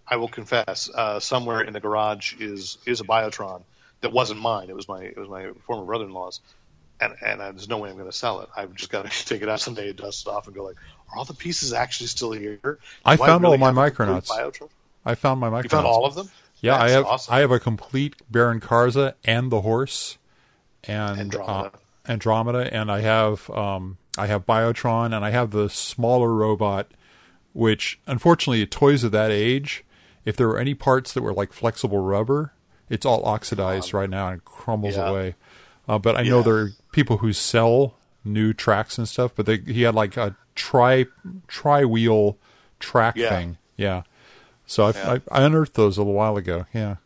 [0.09, 3.63] I will confess, uh, somewhere in the garage is is a Biotron
[4.01, 4.71] that wasn't mine.
[4.71, 6.41] It was my it was my former brother-in-law's,
[7.01, 8.49] and and I, there's no way I'm going to sell it.
[8.57, 10.77] I've just got to take it out someday, and dust it off, and go like,
[11.13, 12.59] are all the pieces actually still here?
[12.63, 14.29] Do I found all really my have Micronauts.
[14.29, 14.71] Biotron?
[15.05, 15.65] I found my Micronauts.
[15.65, 16.31] You found all of them?
[16.61, 17.35] Yeah, I have awesome.
[17.35, 20.19] I have a complete Baron Karza and the horse
[20.85, 21.53] and Andromeda.
[21.53, 21.71] Uh,
[22.09, 26.91] Andromeda and I have um I have Biotron and I have the smaller robot
[27.53, 29.85] which unfortunately toys of that age
[30.27, 32.53] if there were any parts that were like flexible rubber
[32.91, 35.09] it's all oxidized right now and crumbles Yeah.
[35.09, 35.35] away.
[35.89, 36.45] Uh, but I know Yeah.
[36.45, 40.37] there are people who sell new tracks and stuff but they he had like a
[40.55, 41.07] tri
[41.49, 42.37] tri wheel
[42.79, 43.31] track Yeah.
[43.31, 43.57] thing.
[43.77, 44.03] Yeah.
[44.67, 45.19] So I've, Yeah.
[45.31, 46.67] I I unearthed those a little while ago.
[46.75, 46.97] Yeah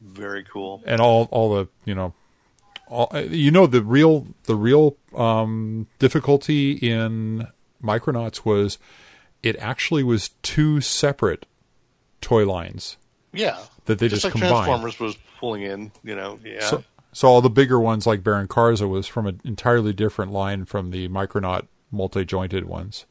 [0.00, 0.82] Very cool.
[0.86, 2.12] and all all the you know
[2.88, 7.46] all, you know the real the real um, difficulty in
[7.82, 8.78] Micronauts was
[9.42, 11.46] it actually was two separate
[12.24, 12.96] toy lines.
[13.32, 14.52] Yeah, That they just like combined.
[14.66, 15.92] Transformers was pulling in.
[16.02, 16.60] You know, yeah.
[16.66, 20.64] So so all the bigger ones like Baron Karza was from an entirely different line
[20.64, 23.06] from the Micronaut multi-jointed ones.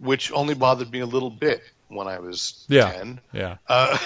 [0.00, 2.92] which only bothered me a little bit when I was Yeah.
[2.92, 3.20] 10.
[3.32, 3.56] Yeah.
[3.66, 3.96] Uh,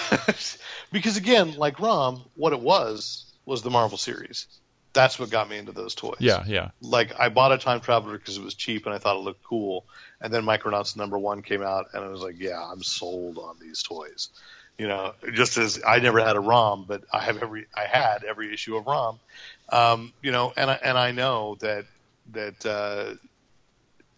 [0.91, 4.47] because again, like Rom, what it was was the Marvel series.
[4.93, 6.17] That's what got me into those toys.
[6.19, 6.71] Yeah, yeah.
[6.81, 9.43] Like I bought a time traveler because it was cheap and I thought it looked
[9.43, 9.85] cool,
[10.19, 13.57] and then Micronauts number one came out and I was like, yeah, I'm sold on
[13.59, 14.29] these toys.
[14.77, 18.23] You know, just as I never had a ROM, but I have every I had
[18.23, 19.19] every issue of ROM.
[19.71, 21.85] Um, you know, and I, and I know that
[22.33, 23.15] that uh,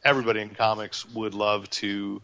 [0.03, 2.21] everybody in comics would love to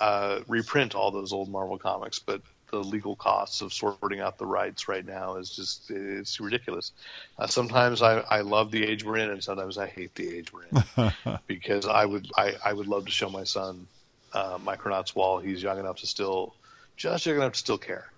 [0.00, 4.46] uh, reprint all those old Marvel comics, but the legal costs of sorting out the
[4.46, 6.92] rights right now is just it's ridiculous.
[7.38, 10.52] Uh, sometimes I, I love the age we're in, and sometimes I hate the age
[10.52, 11.12] we're in
[11.46, 13.86] because I would I, I would love to show my son
[14.32, 16.54] uh, Micronauts while he's young enough to still
[16.96, 18.10] just young enough to still care.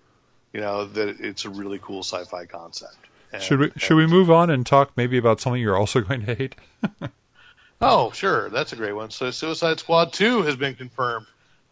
[0.53, 2.96] You know that it's a really cool sci-fi concept.
[3.32, 6.24] And- Should we should we move on and talk maybe about something you're also going
[6.24, 6.55] to hate?
[7.80, 8.49] Oh, sure.
[8.51, 9.11] That's a great one.
[9.11, 11.26] So Suicide Squad 2 has been confirmed.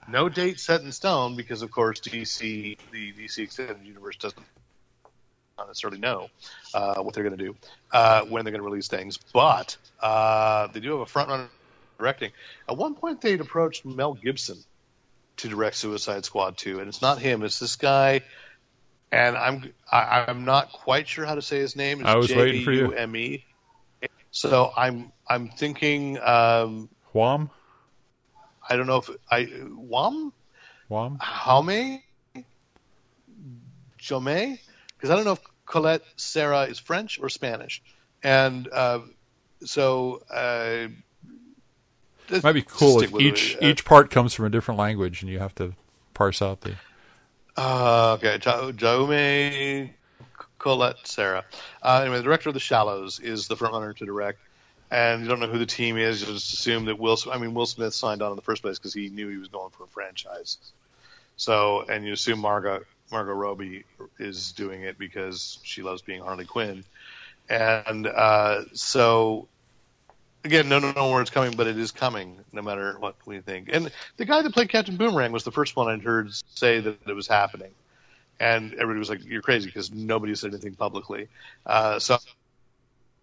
[0.09, 4.46] No date set in stone because, of course, DC, the DC Extended Universe doesn't
[5.59, 6.28] necessarily know
[6.74, 7.57] uh, what they're going to do,
[7.92, 9.18] uh, when they're going to release things.
[9.32, 11.48] But uh, they do have a front runner
[11.98, 12.30] directing.
[12.68, 14.59] At one point, they'd approached Mel Gibson
[15.38, 17.42] to direct Suicide Squad 2, and it's not him.
[17.42, 18.22] It's this guy,
[19.11, 22.00] and I'm I, I'm not quite sure how to say his name.
[22.00, 23.40] It's I was waiting for you.
[24.30, 27.50] So I'm I'm thinking um, Wham?
[28.68, 30.32] I don't know if I Wam
[30.88, 31.18] Wham?
[31.18, 32.02] Jaume
[34.00, 34.58] Jaume
[34.96, 37.82] because I don't know if Colette Sarah is French or Spanish,
[38.22, 39.00] and uh,
[39.64, 40.88] so uh,
[42.30, 43.62] let's Might be cool if each it.
[43.62, 45.74] Each part comes from a different language and you have to
[46.14, 46.76] parse out the
[47.56, 49.90] Uh, okay, Ja- Jaume
[50.58, 51.44] Collet-Serra.
[51.82, 54.40] Uh, anyway, the director of The Shallows is the frontrunner to direct,
[54.91, 56.20] and you don't know who the team is.
[56.20, 57.18] You just assume that Will.
[57.30, 59.49] I mean, Will Smith signed on in the first place because he knew he was
[59.49, 60.59] going for a franchise.
[61.37, 63.84] So, and you assume Margot Margot Robbie
[64.18, 66.84] is doing it because she loves being Harley Quinn,
[67.49, 69.49] and uh, so
[70.45, 73.41] again, no, no, no, where it's coming, but it is coming, no matter what we
[73.41, 73.68] think.
[73.72, 76.97] And the guy that played Captain Boomerang was the first one I'd heard say that
[77.07, 77.72] it was happening,
[78.41, 81.28] and everybody was like, "You're crazy," because nobody said anything publicly.
[81.64, 82.18] Uh, so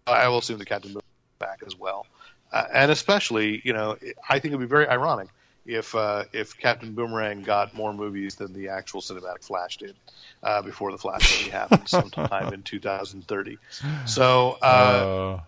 [0.06, 1.03] I will assume the Captain Boomerang
[1.46, 2.06] back as well,
[2.52, 3.96] uh, and especially, you know,
[4.28, 5.28] I think it would be very ironic
[5.66, 9.94] if uh, if Captain Boomerang got more movies than the actual cinematic Flash did
[10.42, 13.58] uh, before the Flash movie happened sometime in 2030.
[14.06, 15.40] So uh, Uh,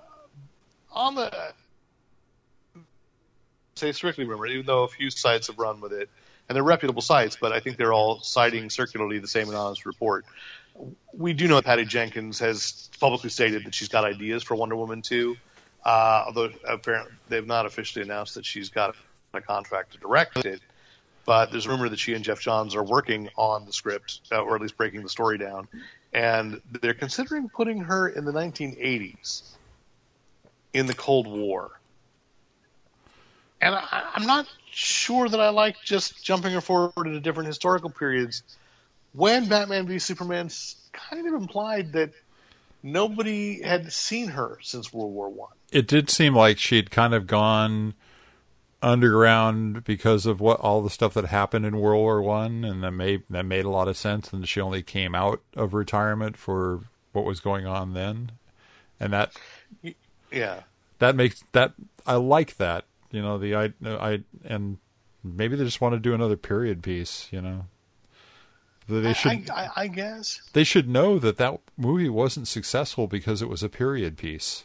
[0.92, 1.30] on the
[3.74, 6.08] say strictly rumor, even though a few sites have run with it,
[6.48, 10.24] and they're reputable sites, but I think they're all citing circularly the same anonymous report.
[11.12, 14.76] We do know that Patty Jenkins has publicly stated that she's got ideas for Wonder
[14.76, 15.36] Woman 2,
[15.86, 18.94] uh, although apparently they've not officially announced that she's got
[19.32, 20.60] a contract to direct it.
[21.24, 24.42] But there's a rumor that she and Geoff Johns are working on the script, uh,
[24.42, 25.66] or at least breaking the story down,
[26.12, 29.42] and they're considering putting her in the 1980s,
[30.72, 31.72] in the Cold War
[33.60, 37.90] and I, I'm not sure that I like just jumping her forward into different historical
[37.90, 38.42] periods
[39.12, 40.50] when Batman v Superman
[40.92, 42.10] kind of implied that
[42.82, 45.55] nobody had seen her since World War One.
[45.72, 47.94] It did seem like she'd kind of gone
[48.82, 52.92] underground because of what all the stuff that happened in World War One, and that
[52.92, 54.32] made that made a lot of sense.
[54.32, 56.80] And she only came out of retirement for
[57.12, 58.32] what was going on then,
[59.00, 59.32] and that
[60.30, 60.62] Yeah,
[60.98, 61.72] that makes that
[62.06, 62.84] I like that.
[63.10, 64.78] You know, the I I and
[65.24, 67.28] maybe they just want to do another period piece.
[67.30, 67.66] You know,
[68.88, 70.40] they should I, I, I guess.
[70.52, 74.64] they should know that that movie wasn't successful because it was a period piece.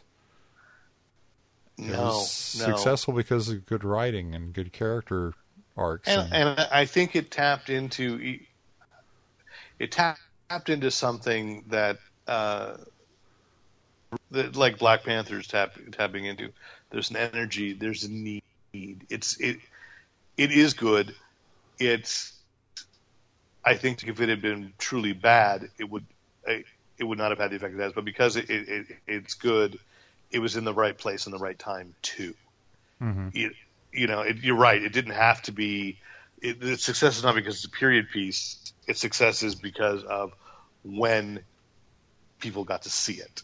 [1.78, 2.64] It No, was no.
[2.66, 5.34] successful because of good writing and good character
[5.76, 6.08] arcs.
[6.08, 8.38] And, and- and I think it tapped into
[9.78, 12.76] it tapped into something that uh,
[14.30, 16.50] that like Black Panther's tap, tapping into.
[16.90, 17.72] There's an energy.
[17.72, 18.42] There's a need.
[18.72, 19.58] It's it
[20.36, 21.14] it is good.
[21.78, 22.32] It's
[23.64, 26.04] I think if it had been truly bad, it would
[26.46, 26.64] it
[27.04, 27.92] would not have had the effect it has.
[27.92, 29.78] But because it, it, it it's good,
[30.32, 32.34] it was in the right place in the right time too.
[33.32, 33.50] You,
[33.92, 34.82] you know, it, you're right.
[34.82, 35.98] It didn't have to be.
[36.40, 38.72] It, the success is not because it's a period piece.
[38.86, 40.32] Its success is because of
[40.82, 41.40] when
[42.40, 43.42] people got to see it.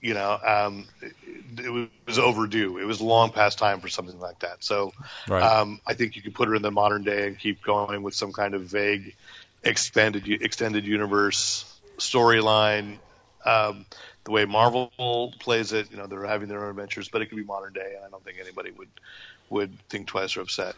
[0.00, 2.78] You know, um, it, it was overdue.
[2.78, 4.62] It was long past time for something like that.
[4.62, 4.92] So,
[5.28, 5.42] Right.
[5.42, 8.14] um, I think you could put her in the modern day and keep going with
[8.14, 9.14] some kind of vague,
[9.62, 11.64] expanded extended universe
[11.98, 12.98] storyline.
[13.44, 13.86] Um,
[14.26, 17.36] the way Marvel plays it, you know, they're having their own adventures, but it could
[17.36, 18.88] be modern day, and I don't think anybody would
[19.48, 20.74] would think twice or upset,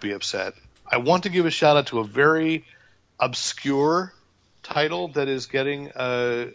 [0.00, 0.54] be upset.
[0.90, 2.64] I want to give a shout out to a very
[3.18, 4.14] obscure
[4.62, 6.50] title that is getting uh,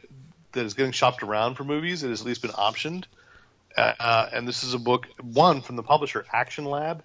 [0.53, 2.03] that is getting shopped around for movies.
[2.03, 3.03] It has at least been optioned,
[3.75, 7.03] uh, and this is a book one from the publisher Action Lab.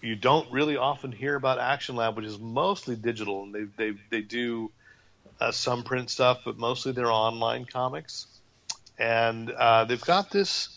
[0.00, 3.98] You don't really often hear about Action Lab, which is mostly digital, and they they
[4.10, 4.70] they do
[5.40, 8.26] uh, some print stuff, but mostly they're online comics.
[8.98, 10.68] And uh, they've got this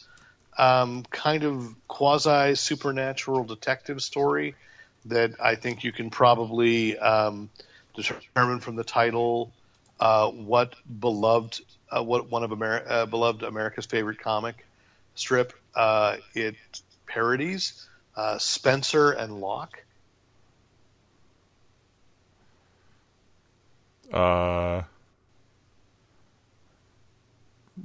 [0.58, 4.56] um, kind of quasi supernatural detective story
[5.06, 7.50] that I think you can probably um,
[7.96, 9.52] determine from the title
[10.00, 14.66] uh, what beloved, uh, what one of Amer- uh, beloved America's favorite comic
[15.16, 16.56] strip uh, it
[17.08, 19.84] parodies uh, Spencer and Locke.
[24.14, 24.84] Uh,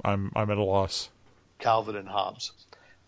[0.03, 1.09] I'm I'm at a loss.
[1.59, 2.51] Calvin and Hobbes.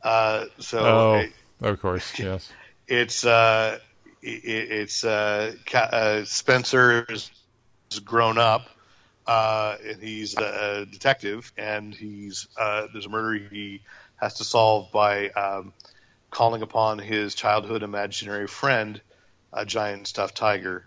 [0.04, 2.52] Uh, so Oh, it- of course, yes.
[2.88, 3.80] it's uh,
[4.22, 7.32] it, it's uh, uh, Spencer is
[8.04, 8.68] grown up,
[9.28, 13.82] uh, and he's a detective, and he's uh, there's a murder he
[14.18, 15.74] has to solve by um,
[16.32, 19.02] calling upon his childhood imaginary friend,
[19.54, 20.84] a giant stuffed tiger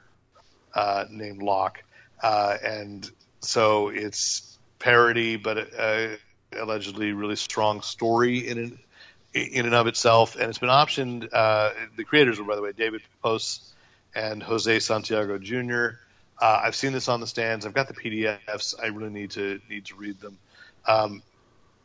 [0.74, 1.82] uh, named Locke,
[2.22, 3.10] uh, and
[3.40, 6.08] so it's parody, but uh,
[6.52, 8.72] allegedly really strong story in it
[9.34, 11.28] in and of itself, and it's been optioned.
[11.30, 13.74] Uh, the creators were, by the way, David Pepose
[14.14, 15.98] and Jose Santiago Jr.
[16.40, 17.66] Uh, I've seen this on the stands.
[17.66, 18.74] I've got the PDFs.
[18.82, 20.38] I really need to need to read them.
[20.86, 21.22] Um,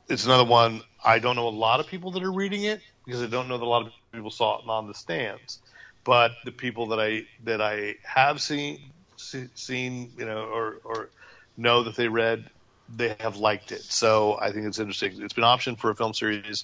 [0.08, 0.82] it's another one.
[1.04, 3.58] I don't know a lot of people that are reading it because I don't know
[3.58, 5.60] that a lot of people saw it on the stands.
[6.04, 8.92] But the people that I that I have seen see,
[9.22, 11.10] seen, you know, or or
[11.58, 12.50] know that they read,
[12.96, 13.84] they have liked it.
[13.84, 15.22] So I think it's interesting.
[15.22, 16.64] It's been optioned for a film series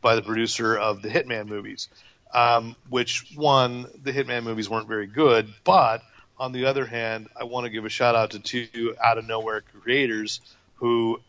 [0.00, 1.88] by the producer of the Hitman movies,
[2.32, 6.02] um, which one the Hitman movies weren't very good, but
[6.38, 9.26] on the other hand, I want to give a shout out to two out of
[9.26, 10.40] nowhere creators
[10.76, 11.20] who,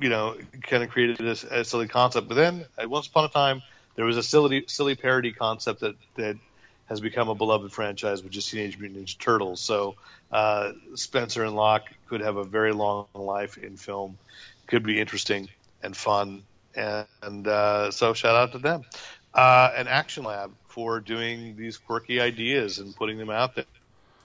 [0.00, 2.28] you know, kind of created this a silly concept.
[2.28, 3.62] But then, once upon a time,
[3.94, 6.36] there was a silly silly parody concept that that
[6.92, 9.62] has become a beloved franchise, with just Teenage Mutant Ninja Turtles.
[9.62, 9.94] So
[10.30, 14.18] uh, Spencer and Locke could have a very long life in film.
[14.66, 15.48] Could be interesting
[15.82, 16.42] and fun,
[16.74, 18.84] and, and uh, so shout out to them.
[19.32, 23.58] Uh, an Action Lab for doing these quirky ideas and putting them out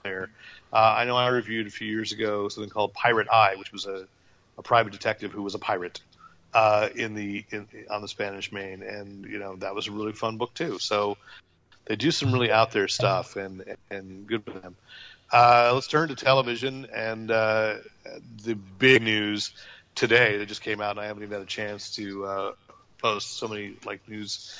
[0.04, 0.30] there.
[0.74, 3.86] Uh, I know I reviewed a few years ago something called Pirate Eye, which was
[3.86, 4.08] a,
[4.58, 6.02] a private detective who was a pirate
[6.54, 10.12] uh, in the in, on the Spanish Main, and you know that was a really
[10.12, 10.80] fun book too.
[10.80, 11.18] So
[11.88, 14.76] they do some really out there stuff, and and good for them.
[15.32, 17.76] Uh, let's turn to television and uh,
[18.44, 19.52] the big news
[19.96, 22.52] today that just came out, and I haven't even had a chance to uh,
[23.02, 23.38] post.
[23.38, 24.56] So many like news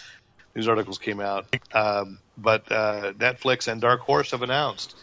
[0.56, 4.96] news articles came out, um, but uh, Netflix and Dark Horse have announced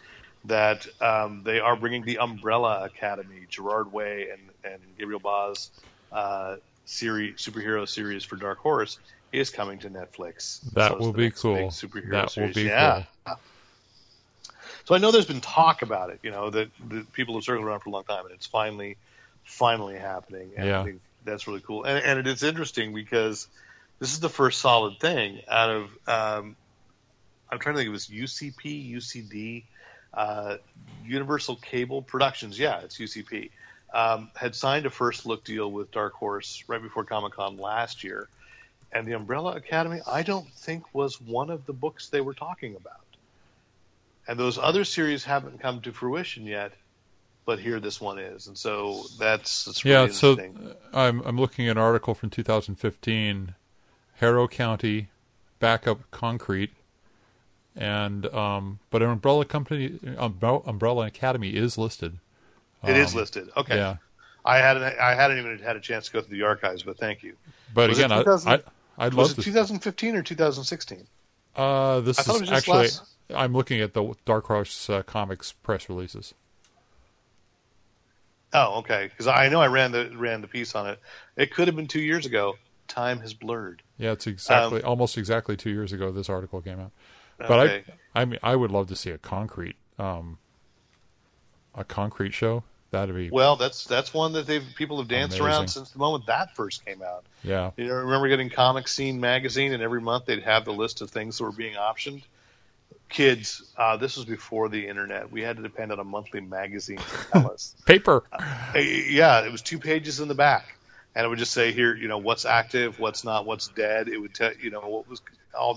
[0.46, 5.70] that um, they are bringing the Umbrella Academy, Gerard Way and and Gabriel Bá's
[6.12, 8.98] uh, series superhero series for Dark Horse
[9.34, 10.60] is coming to Netflix.
[10.72, 11.68] That So will be cool.
[11.68, 13.04] Superhero That will be yeah.
[14.84, 17.66] So I know there's been talk about it, you know, that, that people have circled
[17.66, 18.96] around for a long time, and it's finally,
[19.42, 20.52] finally happening.
[20.56, 20.80] And Yeah.
[20.80, 21.84] I think that's really cool.
[21.84, 23.48] And, and it is interesting because
[23.98, 26.56] this is the first solid thing out of, um,
[27.50, 29.64] I'm trying to think, it was UCP, UCD,
[30.12, 30.58] uh,
[31.04, 32.58] Universal Cable Productions.
[32.58, 33.50] Yeah, it's UCP.
[33.92, 38.04] Um, had signed a first look deal with Dark Horse right before Comic Con last
[38.04, 38.28] year.
[38.94, 42.76] And the Umbrella Academy, I don't think was one of the books they were talking
[42.76, 43.00] about.
[44.28, 46.72] And those other series haven't come to fruition yet,
[47.44, 48.46] but here this one is.
[48.46, 50.70] And so that's, that's really Yeah, so interesting.
[50.70, 53.54] uh, I'm I'm looking at an article from 2015,
[54.14, 55.08] Harrow County,
[55.58, 56.70] backup concrete,
[57.76, 62.18] and um, but an umbrella company, Umbrella, Academy is listed.
[62.86, 63.50] it is um, listed.
[63.56, 63.76] Okay.
[63.76, 63.96] Yeah,
[64.44, 67.22] I hadn't I hadn't even had a chance to go through the archives, but thank
[67.22, 67.34] you.
[67.74, 68.60] but Was it again, I, 2000 I
[68.98, 69.46] I'd Was love it to.
[69.50, 71.06] 2015 or 2016?
[71.56, 73.02] Uh, this is it was just actually last-
[73.34, 76.34] I'm looking at the Dark Horse uh, Comics press releases.
[78.52, 79.08] Oh, okay.
[79.08, 81.00] Because I know I ran the ran the piece on it.
[81.36, 82.56] It could have been two years ago.
[82.86, 83.82] Time has blurred.
[83.98, 86.92] Yeah, it's exactly Um, almost exactly two years ago this article came out.
[87.38, 87.84] But Okay.
[88.14, 90.38] I, I mean, I would love to see a concrete, um,
[91.74, 92.62] a concrete show.
[92.94, 96.26] That'd be Well, that's that's one that they've people have danced around since the moment
[96.26, 97.24] that first came out.
[97.42, 101.00] yeah, You know, remember getting Comic Scene magazine, and every month they'd have the list
[101.00, 102.22] of things that were being optioned.
[103.08, 105.32] Kids, uh, this was before the internet.
[105.32, 107.74] We had to depend on a monthly magazine to tell us.
[107.84, 108.22] paper.
[108.32, 110.76] Uh, yeah, it was two pages in the back,
[111.16, 114.06] and it would just say here, you know, what's active, what's not, what's dead.
[114.06, 115.20] It would tell, you know, what was
[115.58, 115.74] all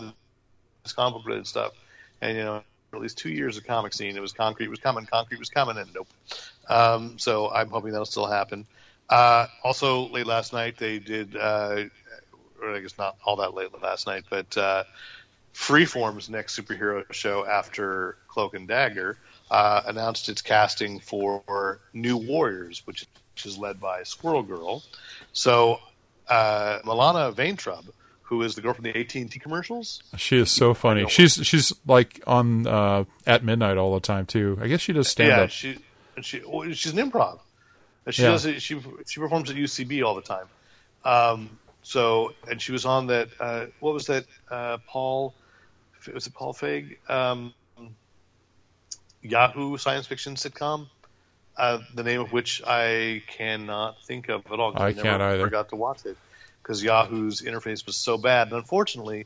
[0.83, 1.73] this complicated stuff,
[2.21, 2.61] and you know,
[2.93, 5.77] at least two years of comic scene, it was concrete was coming, concrete was coming,
[5.77, 6.07] and nope.
[6.69, 8.65] Um, so I'm hoping that'll still happen.
[9.09, 11.83] Uh, also, late last night they did, uh,
[12.61, 14.83] or I guess not all that late last night, but uh,
[15.53, 19.17] Freeform's next superhero show after Cloak and Dagger
[19.49, 24.83] uh, announced its casting for New Warriors, which, which is led by Squirrel Girl.
[25.33, 25.79] So
[26.27, 27.85] uh, Milana Vaintrub,
[28.23, 31.07] who is the girl from the AT&T commercials, She is so funny.
[31.07, 34.57] She's she's like on uh, at midnight all the time too.
[34.61, 35.49] I guess she does stand yeah, up.
[35.49, 35.79] she
[36.17, 37.39] and she well, she's an improv.
[38.05, 38.29] And She Yeah.
[38.31, 40.47] does it, she she performs at UCB all the time.
[41.05, 43.29] Um, so and she was on that.
[43.39, 44.25] Uh, what was that?
[44.51, 45.33] Uh, Paul
[46.13, 46.97] was it Paul Feig?
[47.09, 47.53] Um,
[49.21, 50.87] Yahoo science fiction sitcom.
[51.57, 54.73] Uh, the name of which I cannot think of at all.
[54.77, 55.45] I never can't either.
[55.45, 56.17] Forgot to watch it
[56.61, 59.25] because Yahoo's interface was so bad, and unfortunately,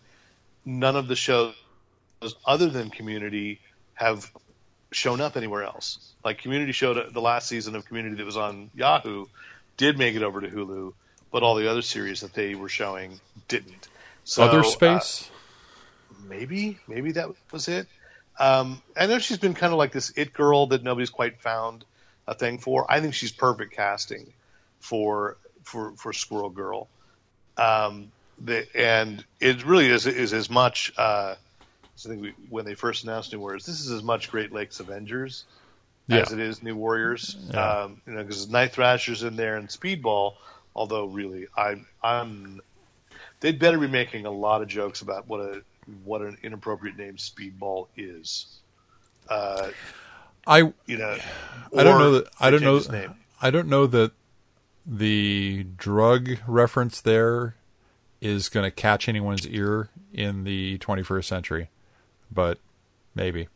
[0.66, 1.54] none of the shows
[2.46, 3.60] other than Community
[3.96, 4.32] have
[4.92, 6.00] shown up anywhere else.
[6.24, 9.26] Like Community showed the last season of Community that was on Yahoo
[9.78, 10.94] did make it over to Hulu,
[11.32, 13.88] but all the other series that they were showing didn't.
[14.24, 15.30] So, Other uh, space.
[16.28, 17.88] maybe, maybe that was it.
[18.40, 21.84] Um, I know she's been kind of like this it girl that nobody's quite found
[22.28, 22.90] a thing for.
[22.90, 24.34] I think she's perfect casting
[24.80, 26.88] for for for Squirrel Girl.
[27.58, 30.94] Um, the, and it really is is as much.
[30.98, 31.36] Uh,
[32.06, 34.80] I think we, when they first announced New Warriors, this is as much Great Lakes
[34.80, 35.46] Avengers
[36.08, 36.18] Yeah.
[36.20, 37.36] as it is New Warriors.
[37.52, 37.82] Yeah.
[37.84, 40.36] Um, you know, because Night Thrasher's in there and Speedball.
[40.76, 42.62] Although, really, I'm I'm
[43.42, 45.62] they'd better be making a lot of jokes about what a
[46.06, 48.46] what an inappropriate name Speedball is.
[49.28, 49.70] Uh,
[50.48, 51.18] I you know,
[51.78, 53.16] I don't know that I don't know name.
[53.42, 54.12] I don't know that
[54.86, 57.56] the drug reference there
[58.22, 61.70] is going to catch anyone's ear in the 21st century,
[62.32, 62.58] but
[63.16, 63.48] maybe.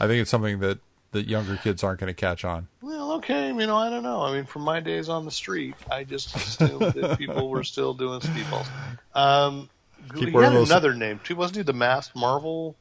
[0.00, 0.78] I think it's something that
[1.12, 2.68] that younger kids aren't going to catch on.
[2.82, 4.20] Well, okay, you know, I don't know.
[4.22, 7.94] I mean, from my days on the street, I just assumed that people were still
[7.94, 8.66] doing speedballs.
[9.14, 9.70] Um,
[10.14, 11.62] Keep he had those- another name too, wasn't he?
[11.62, 12.76] The Masked Marvel.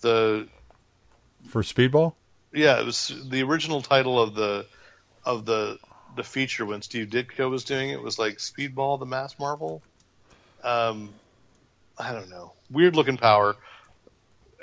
[0.00, 0.48] The
[1.48, 2.14] For Speedball?
[2.52, 4.66] yeah, it was the original title of the
[5.24, 5.78] of the
[6.16, 9.82] the feature when Steve Ditko was doing it was like Speedball, the Masked Marvel.
[10.64, 11.10] Um,
[11.98, 13.56] I don't know, weird looking power.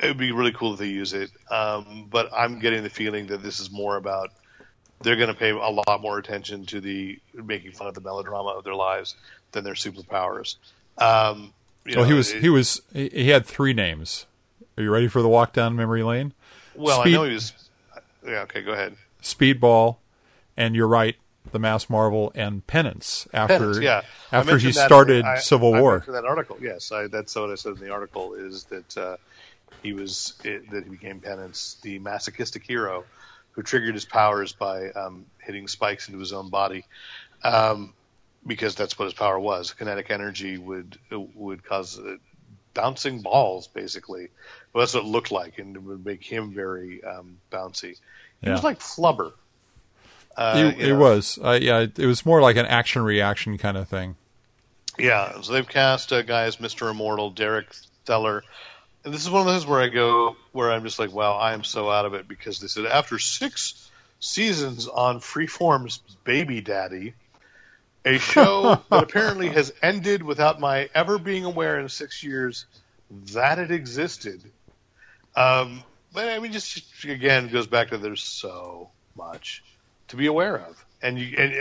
[0.01, 3.27] It would be really cool if they use it, um, but I'm getting the feeling
[3.27, 4.31] that this is more about
[5.01, 8.49] they're going to pay a lot more attention to the making fun of the melodrama
[8.49, 9.15] of their lives
[9.51, 10.55] than their superpowers.
[10.97, 11.53] Um,
[11.85, 14.25] you Well, he was it- he was he, had three names.
[14.77, 16.33] Are you ready for the walk down memory lane?
[16.75, 17.01] well.
[17.01, 17.53] Speed- I know he was.
[18.25, 18.41] Yeah.
[18.41, 18.61] Okay.
[18.63, 18.95] Go ahead.
[19.21, 19.97] Speedball,
[20.57, 21.15] and you're right,
[21.51, 24.01] the Masked Marvel and Penance after Penance, yeah.
[24.31, 26.03] After he started I- Civil I War.
[26.07, 29.17] that article, yes, I, that's what I said in the article is that uh,
[29.83, 33.05] he was it, that he became Penance, the masochistic hero
[33.51, 36.85] who triggered his powers by um, hitting spikes into his own body,
[37.43, 37.93] um,
[38.45, 39.71] because that's what his power was.
[39.73, 42.17] Kinetic energy would would cause uh,
[42.73, 44.29] bouncing balls, basically.
[44.73, 47.97] Well, that's what it looked like, and it would make him very um, bouncy.
[48.41, 49.33] He was like Flubber.
[50.37, 53.87] Uh, it, it was, uh, yeah, it was more like an action reaction kind of
[53.87, 54.15] thing.
[54.99, 56.91] Yeah, so they've cast a guy as Mr.
[56.91, 57.73] Immortal, Derek
[58.05, 58.41] Theler.
[59.05, 61.53] And this is one of those where I go, where I'm just like, wow, I
[61.53, 67.13] am so out of it because they said after six seasons on Freeform's Baby Daddy,
[68.03, 72.65] a show that apparently has ended without my ever being aware in six years
[73.33, 74.41] that it existed.
[75.35, 79.63] Um, but I mean, just again, it goes back to there's so much
[80.07, 81.53] to be aware of, and you and,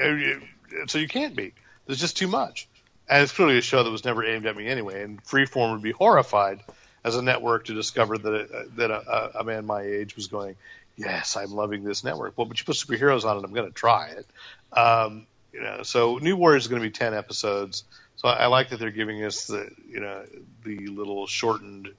[0.80, 1.52] and so you can't be.
[1.84, 2.68] There's just too much,
[3.06, 5.02] and it's clearly a show that was never aimed at me anyway.
[5.02, 6.62] And Freeform would be horrified
[7.04, 10.56] as a network to discover that it, that a, a man my age was going,
[10.96, 12.36] yes, I'm loving this network.
[12.36, 14.26] Well, but you put superheroes on it, I'm going to try it.
[14.72, 17.84] Um, you know, so New Warriors is going to be ten episodes.
[18.16, 20.24] So I, I like that they're giving us the you know
[20.64, 21.90] the little shortened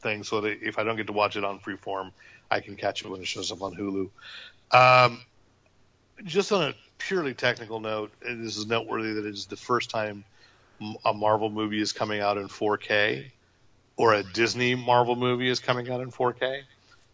[0.00, 2.12] thing, so that if I don't get to watch it on Freeform,
[2.50, 4.10] I can catch it when it shows up on Hulu.
[4.72, 5.22] Um,
[6.24, 10.24] just on a purely technical note, this is noteworthy that it is the first time
[11.04, 13.30] a Marvel movie is coming out in 4K,
[14.00, 16.62] or a Disney Marvel movie is coming out in 4K,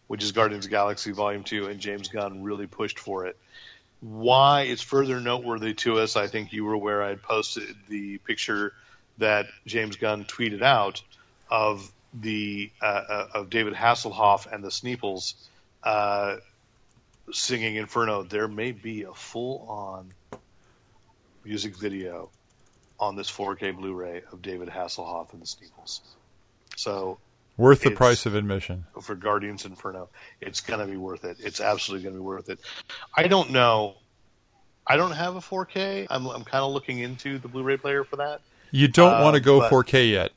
[0.07, 3.35] which is Guardians of Galaxy Volume 2, and James Gunn really pushed for it.
[3.99, 8.19] Why it's further noteworthy to us, I think you were aware I had posted the
[8.19, 8.71] picture
[9.17, 11.01] that James Gunn tweeted out
[11.51, 15.35] of the uh, uh, of David Hasselhoff and the Sneepers
[15.83, 16.37] uh,
[17.33, 18.23] singing Inferno.
[18.23, 20.13] There may be a full on
[21.43, 22.29] music video
[22.97, 25.99] on this 4K Blu-ray of David Hasselhoff and the Sneepers.
[26.77, 27.17] So
[27.57, 28.85] Worth the price of admission.
[29.01, 30.09] for Guardians Inferno.
[30.39, 31.37] It's going to be worth it.
[31.39, 32.59] It's absolutely going to be worth it.
[33.15, 33.95] I don't know.
[34.85, 36.05] I don't have a 4K.
[36.09, 38.41] I'm, I'm kind of looking into the Blu-ray player for that.
[38.71, 40.31] You don't Uh, want to go but- 4K yet.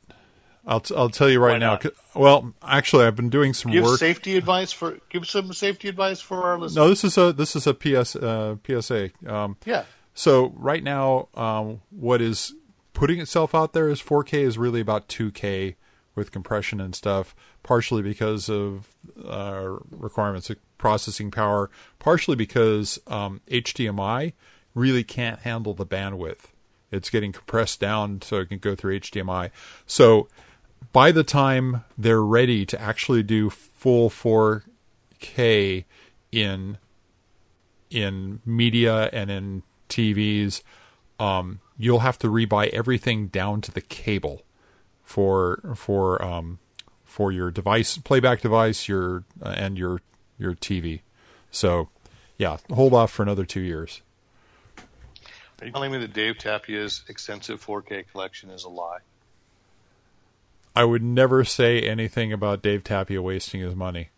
[0.66, 1.78] I'll t- I'll tell you right now.
[2.14, 3.98] Well, actually, I've been doing some Give work.
[3.98, 6.76] safety advice for give some safety advice for our listeners.
[6.76, 9.10] No, this is a this is a PS uh, PSA.
[9.26, 12.54] Um, Yeah, So right now, um, what is
[12.92, 15.76] putting itself out there is 4K is really about 2K
[16.20, 17.34] with compression and stuff.
[17.62, 18.88] Partially because of
[19.26, 21.70] uh, requirements of processing power.
[21.98, 24.34] Partially because um, HDMI
[24.74, 26.52] really can't handle the bandwidth.
[26.92, 29.50] It's getting compressed down so it can go through HDMI.
[29.86, 30.28] So
[30.92, 35.84] by the time they're ready to actually do full 4K
[36.30, 36.78] in
[37.90, 40.62] in media and in TVs,
[41.18, 44.42] um, you'll have to rebuy everything down to the cable
[45.10, 46.60] for for um,
[47.04, 50.00] for your device, playback device, your uh, and your
[50.38, 51.00] your TV.
[51.50, 51.88] So,
[52.38, 54.02] yeah, hold off for another two years.
[55.60, 59.00] are you telling me that Dave Tapia's extensive 4K collection is a lie?
[60.76, 64.10] I would never say anything about Dave Tapia wasting his money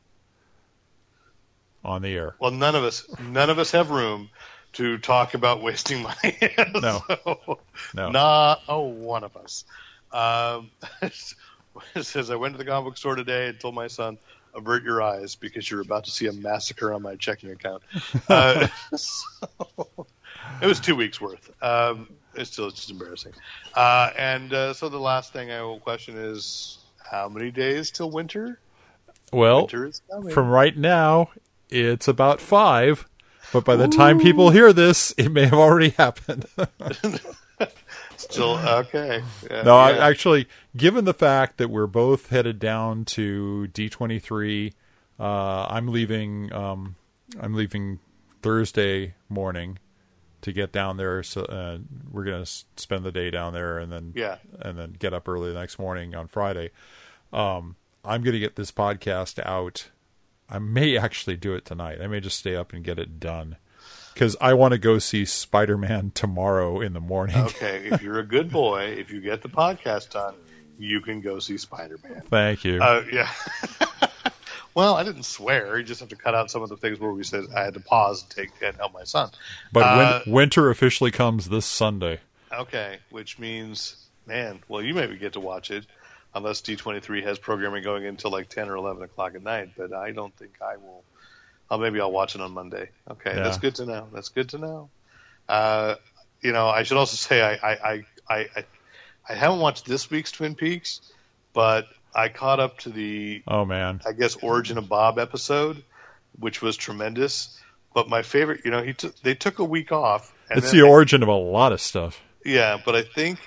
[1.82, 2.36] on the air.
[2.38, 4.28] Well, none of us, none of us have room
[4.74, 6.38] to talk about wasting money.
[6.74, 7.00] No.
[7.08, 7.60] So,
[7.94, 8.10] No.
[8.10, 9.64] not a one of us.
[10.12, 10.70] Um,
[11.02, 14.18] it says I went to the comic book store today and told my son,
[14.54, 17.82] "Avert your eyes because you're about to see a massacre on my checking account."
[18.28, 19.26] Uh, so,
[20.60, 21.50] it was two weeks worth.
[21.62, 23.32] Um, it's still it's just embarrassing.
[23.74, 26.78] Uh, and uh, so the last thing I will question is,
[27.10, 28.58] how many days till winter?
[29.32, 31.30] Well, Winter is from right now,
[31.70, 33.06] it's about five.
[33.52, 36.46] But by the time people hear this, it may have already happened.
[38.30, 39.22] Still okay.
[39.50, 44.72] Yeah, No, I, actually, given the fact that we're both headed down to D23
[45.20, 46.52] Uh, I'm leaving.
[46.52, 46.96] Um,
[47.40, 48.00] I'm leaving
[48.42, 49.78] Thursday morning
[50.40, 51.22] to get down there.
[51.22, 51.78] So uh,
[52.10, 54.38] we're gonna s- spend the day down there, and then Yeah.
[54.60, 56.70] and then get up early the next morning on Friday.
[57.32, 59.90] Um, I'm gonna get this podcast out.
[60.48, 62.00] I may actually do it tonight.
[62.02, 63.56] I may just stay up and get it done
[64.12, 67.36] because I want to go see Spider Man tomorrow in the morning.
[67.36, 70.34] Okay, if you're a good boy, if you get the podcast done,
[70.78, 72.22] you can go see Spider Man.
[72.28, 72.82] Thank you.
[72.82, 73.30] Uh, yeah.
[74.74, 75.78] well, I didn't swear.
[75.78, 77.74] You just have to cut out some of the things where we said I had
[77.74, 79.30] to pause and take and help my son.
[79.72, 82.20] but uh, win- winter officially comes this Sunday.
[82.52, 83.96] Okay, which means,
[84.26, 85.86] man, well, you maybe get to watch it,
[86.34, 89.70] unless D23 has programming going until like 10 or 11 o'clock at night.
[89.76, 91.02] But I don't think I will.
[91.72, 92.90] Oh, maybe I'll watch it on Monday.
[93.10, 93.44] Okay, Yeah.
[93.44, 94.06] that's good to know.
[94.12, 94.90] That's good to know.
[95.48, 95.94] Uh,
[96.42, 98.64] you know, I should also say I, I, I, I,
[99.26, 101.00] I, haven't watched this week's Twin Peaks,
[101.54, 105.82] but I caught up to the Oh man, I guess Origin of Bob episode,
[106.38, 107.58] which was tremendous.
[107.94, 110.30] But my favorite, you know, he took they took a week off.
[110.50, 112.20] And it's the origin of a lot of stuff.
[112.44, 113.38] yeah, but I think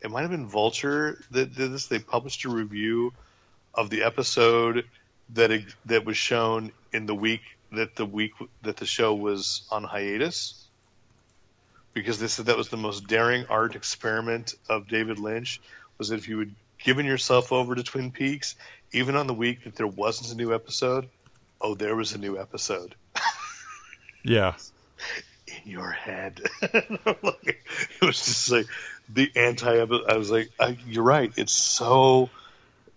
[0.00, 1.86] it might have been Vulture that did this.
[1.88, 3.12] They published a review
[3.74, 4.86] of the episode
[5.30, 5.50] that
[5.86, 7.42] that was shown in the week
[7.72, 10.66] that the week that the show was on hiatus,
[11.94, 15.60] because they said that was the most daring art experiment of David Lynch.
[15.98, 18.56] Was that if you had given yourself over to Twin Peaks,
[18.92, 21.08] even on the week that there wasn't a new episode,
[21.60, 22.94] oh, there was a new episode
[24.24, 24.54] Yeah,
[25.46, 26.40] in your head.
[26.62, 27.58] it
[28.02, 28.66] was just like
[29.08, 29.80] the anti.
[29.80, 31.32] I was like, I, you're right.
[31.36, 32.30] It's so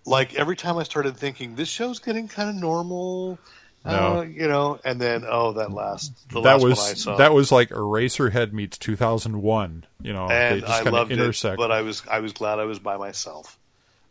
[0.06, 3.40] like every time I started thinking this show's getting kind of normal.
[3.84, 3.92] No.
[3.92, 7.18] Uh, you know, and then oh, that last the that last one I was saw,
[7.18, 9.86] that was like Eraserhead meets 2001.
[10.02, 11.54] You know, they and just I kind loved intersect.
[11.54, 13.60] it, but I was I was glad I was by myself.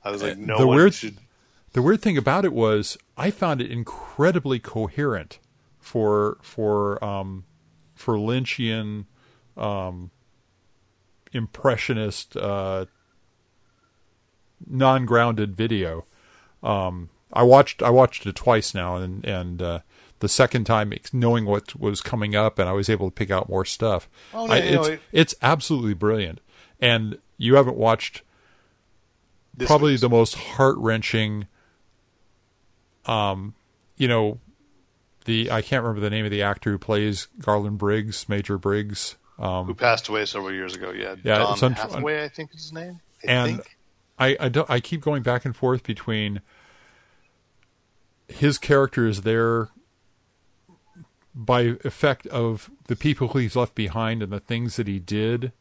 [0.04, 1.16] I was like, Uh, no the one weird- should.
[1.72, 5.40] The weird thing about it was I found it incredibly coherent
[5.80, 7.44] for for um,
[7.96, 9.06] for Lynchian
[9.56, 10.12] um,
[11.32, 12.86] impressionist uh,
[14.66, 16.04] non-grounded video.
[16.62, 19.78] Um, I watched I watched it twice now, and and uh,
[20.20, 23.48] the second time knowing what was coming up, and I was able to pick out
[23.48, 24.08] more stuff.
[24.32, 26.40] Oh, no, I, it's it- it's absolutely brilliant,
[26.80, 28.22] and you haven't watched
[29.56, 31.46] This probably the most heart wrenching.
[33.06, 33.54] Um,
[33.96, 34.38] you know,
[35.24, 39.16] the I can't remember the name of the actor who plays Garland Briggs, Major Briggs.
[39.38, 40.90] Um, who passed away several years ago.
[40.92, 43.00] Yeah, Yeah, Don it's unf- Hathaway, I think is his name.
[43.26, 43.73] I And- think.
[44.18, 46.40] I I, don't, I keep going back and forth between
[48.28, 49.68] his character is there
[51.34, 55.52] by effect of the people he's left behind and the things that he did.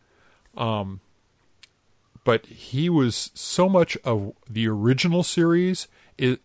[0.56, 1.02] Um,
[2.24, 5.88] but he was so much of the original series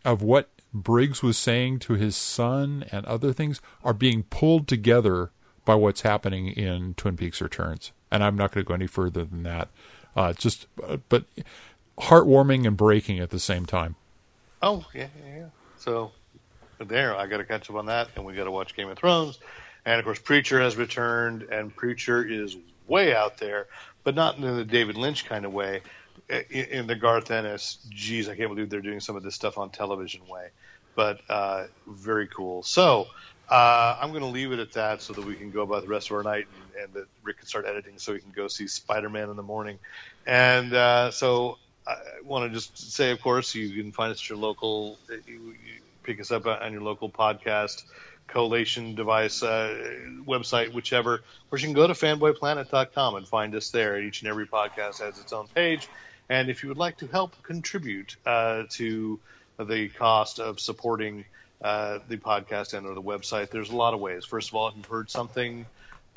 [0.04, 5.30] of what Briggs was saying to his son and other things are being pulled together
[5.64, 7.92] by what's happening in Twin Peaks Returns.
[8.10, 9.68] And I'm not going to go any further than that.
[10.16, 11.24] Uh, just, uh, but
[12.00, 13.96] heartwarming and breaking at the same time.
[14.62, 15.46] Oh yeah, yeah.
[15.78, 16.12] So
[16.78, 18.98] there, I got to catch up on that, and we got to watch Game of
[18.98, 19.38] Thrones,
[19.84, 23.66] and of course, Preacher has returned, and Preacher is way out there,
[24.04, 25.82] but not in the David Lynch kind of way.
[26.50, 29.70] In, the Garth Ennis, geez, I can't believe they're doing some of this stuff on
[29.70, 30.48] television way,
[30.94, 32.62] but uh, very cool.
[32.62, 33.06] So.
[33.50, 35.88] Uh, I'm going to leave it at that so that we can go about the
[35.88, 38.46] rest of our night and, and that Rick can start editing so he can go
[38.46, 39.78] see Spider Man in the morning.
[40.26, 41.56] And uh, so
[41.88, 45.34] I want to just say, of course, you can find us at your local, you,
[45.36, 47.84] you pick us up on your local podcast
[48.28, 49.74] collation device, uh,
[50.26, 54.00] website, whichever, or you can go to fanboyplanet.com and find us there.
[54.00, 55.88] Each and every podcast has its own page.
[56.28, 59.18] And if you would like to help contribute uh, to
[59.58, 61.24] the cost of supporting
[61.62, 64.24] uh, the podcast and or the website, there's a lot of ways.
[64.24, 65.64] First of all, if you've heard something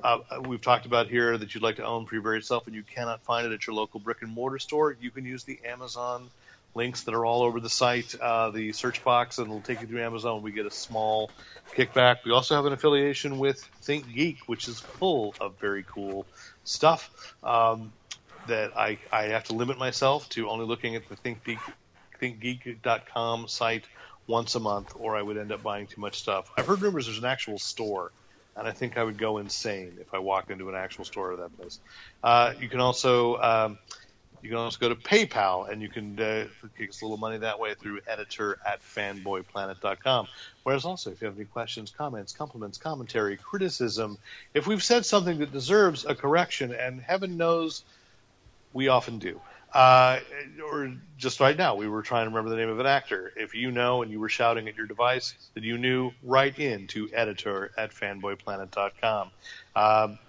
[0.04, 2.76] uh, we've talked about here that you'd like to own for your very self and
[2.76, 5.60] you cannot find it at your local brick and mortar store, you can use the
[5.66, 6.30] Amazon
[6.74, 9.88] links that are all over the site, uh, the search box, and it'll take you
[9.88, 10.42] through Amazon.
[10.42, 11.30] We get a small
[11.76, 12.24] kickback.
[12.26, 16.26] We also have an affiliation with Think Geek, which is full of very cool
[16.64, 17.92] stuff um,
[18.48, 21.60] that I, I have to limit myself to only looking at the Think Geek,
[22.22, 23.84] ThinkGeek.com site
[24.28, 26.50] once a month, or I would end up buying too much stuff.
[26.58, 28.12] I've heard rumors there's an actual store
[28.56, 31.40] and I think I would go insane if I walked into an actual store of
[31.40, 31.80] that place.
[32.24, 33.80] Uh, you can also um,
[34.42, 36.48] you can also go to PayPal and you can uh,
[36.78, 40.28] kick us a little money that way through editor at fanboyplanet.com.
[40.64, 44.18] Whereas also, if you have any questions, comments, compliments, commentary, criticism,
[44.54, 47.84] if we've said something that deserves a correction, and heaven knows
[48.74, 49.40] we often do.
[49.74, 50.20] Uh,
[50.70, 53.32] or just right now, we were trying to remember the name of an actor.
[53.36, 56.88] If you know and you were shouting at your device that you knew, write in
[56.88, 59.32] to editor at fanboyplanet.com.
[59.76, 60.20] Um,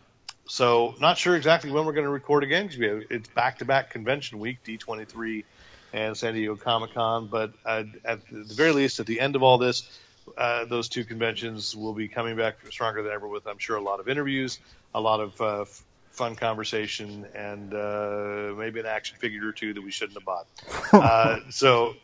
[0.47, 3.91] so, not sure exactly when we're going to record again because it's back to back
[3.91, 5.45] convention week, D23
[5.93, 7.29] and San Diego Comic Con.
[7.29, 9.89] But uh, at the very least, at the end of all this,
[10.37, 13.83] uh, those two conventions will be coming back stronger than ever with, I'm sure, a
[13.83, 14.59] lot of interviews,
[14.95, 15.65] a lot of uh,
[16.13, 20.47] fun conversation, and uh, maybe an action figure or two that we shouldn't have bought.
[20.93, 21.95] uh, so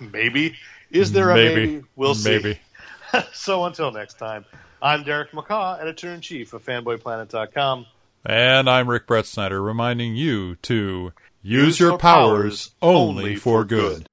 [0.00, 0.56] maybe.
[0.90, 1.66] Is there a maybe?
[1.66, 1.84] maybe?
[1.96, 2.30] We'll see.
[2.30, 2.60] Maybe.
[3.32, 4.44] so until next time,
[4.80, 7.86] I'm Derek McCaw, editor in chief of FanboyPlanet.com.
[8.24, 11.12] And I'm Rick Brett Snyder, reminding you to
[11.42, 13.98] use, use your, your powers, powers, only for good.
[13.98, 14.07] good.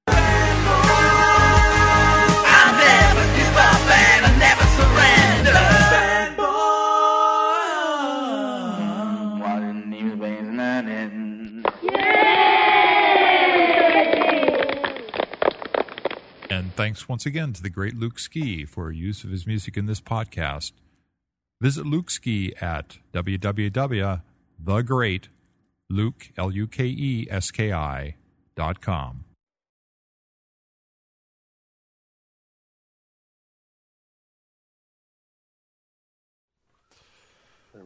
[16.86, 20.00] Thanks once again to the great Luke Ski for use of his music in this
[20.00, 20.72] podcast.
[21.60, 24.22] Visit Luke Ski at www.thegreatluke,
[26.38, 28.16] L-U-K-E-S-K-I,
[28.56, 29.26] dot com.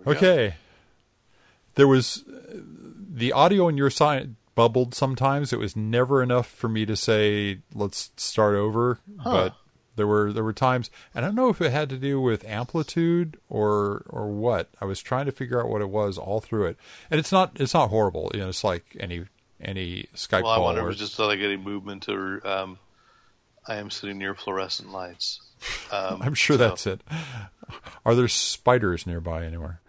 [0.05, 0.55] Okay.
[1.75, 2.57] There was uh,
[3.13, 5.53] the audio in your side bubbled sometimes.
[5.53, 9.31] It was never enough for me to say let's start over, huh.
[9.31, 9.55] but
[9.95, 12.43] there were there were times, and I don't know if it had to do with
[12.43, 14.67] amplitude or or what.
[14.81, 16.77] I was trying to figure out what it was all through it,
[17.09, 18.31] and it's not it's not horrible.
[18.33, 19.27] You know, it's like any
[19.61, 20.67] any Skype well, call.
[20.67, 22.79] I wonder if it just like any movement or um,
[23.65, 25.39] I am sitting near fluorescent lights.
[25.91, 26.69] Um, I'm sure so.
[26.69, 27.01] that's it.
[28.05, 29.81] Are there spiders nearby anywhere?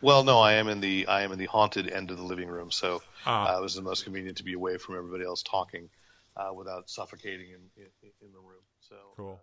[0.00, 2.48] Well, no, I am in the I am in the haunted end of the living
[2.48, 3.54] room, so ah.
[3.54, 5.88] uh, it was the most convenient to be away from everybody else talking
[6.36, 8.62] uh, without suffocating in, in, in the room.
[8.80, 9.40] So cool.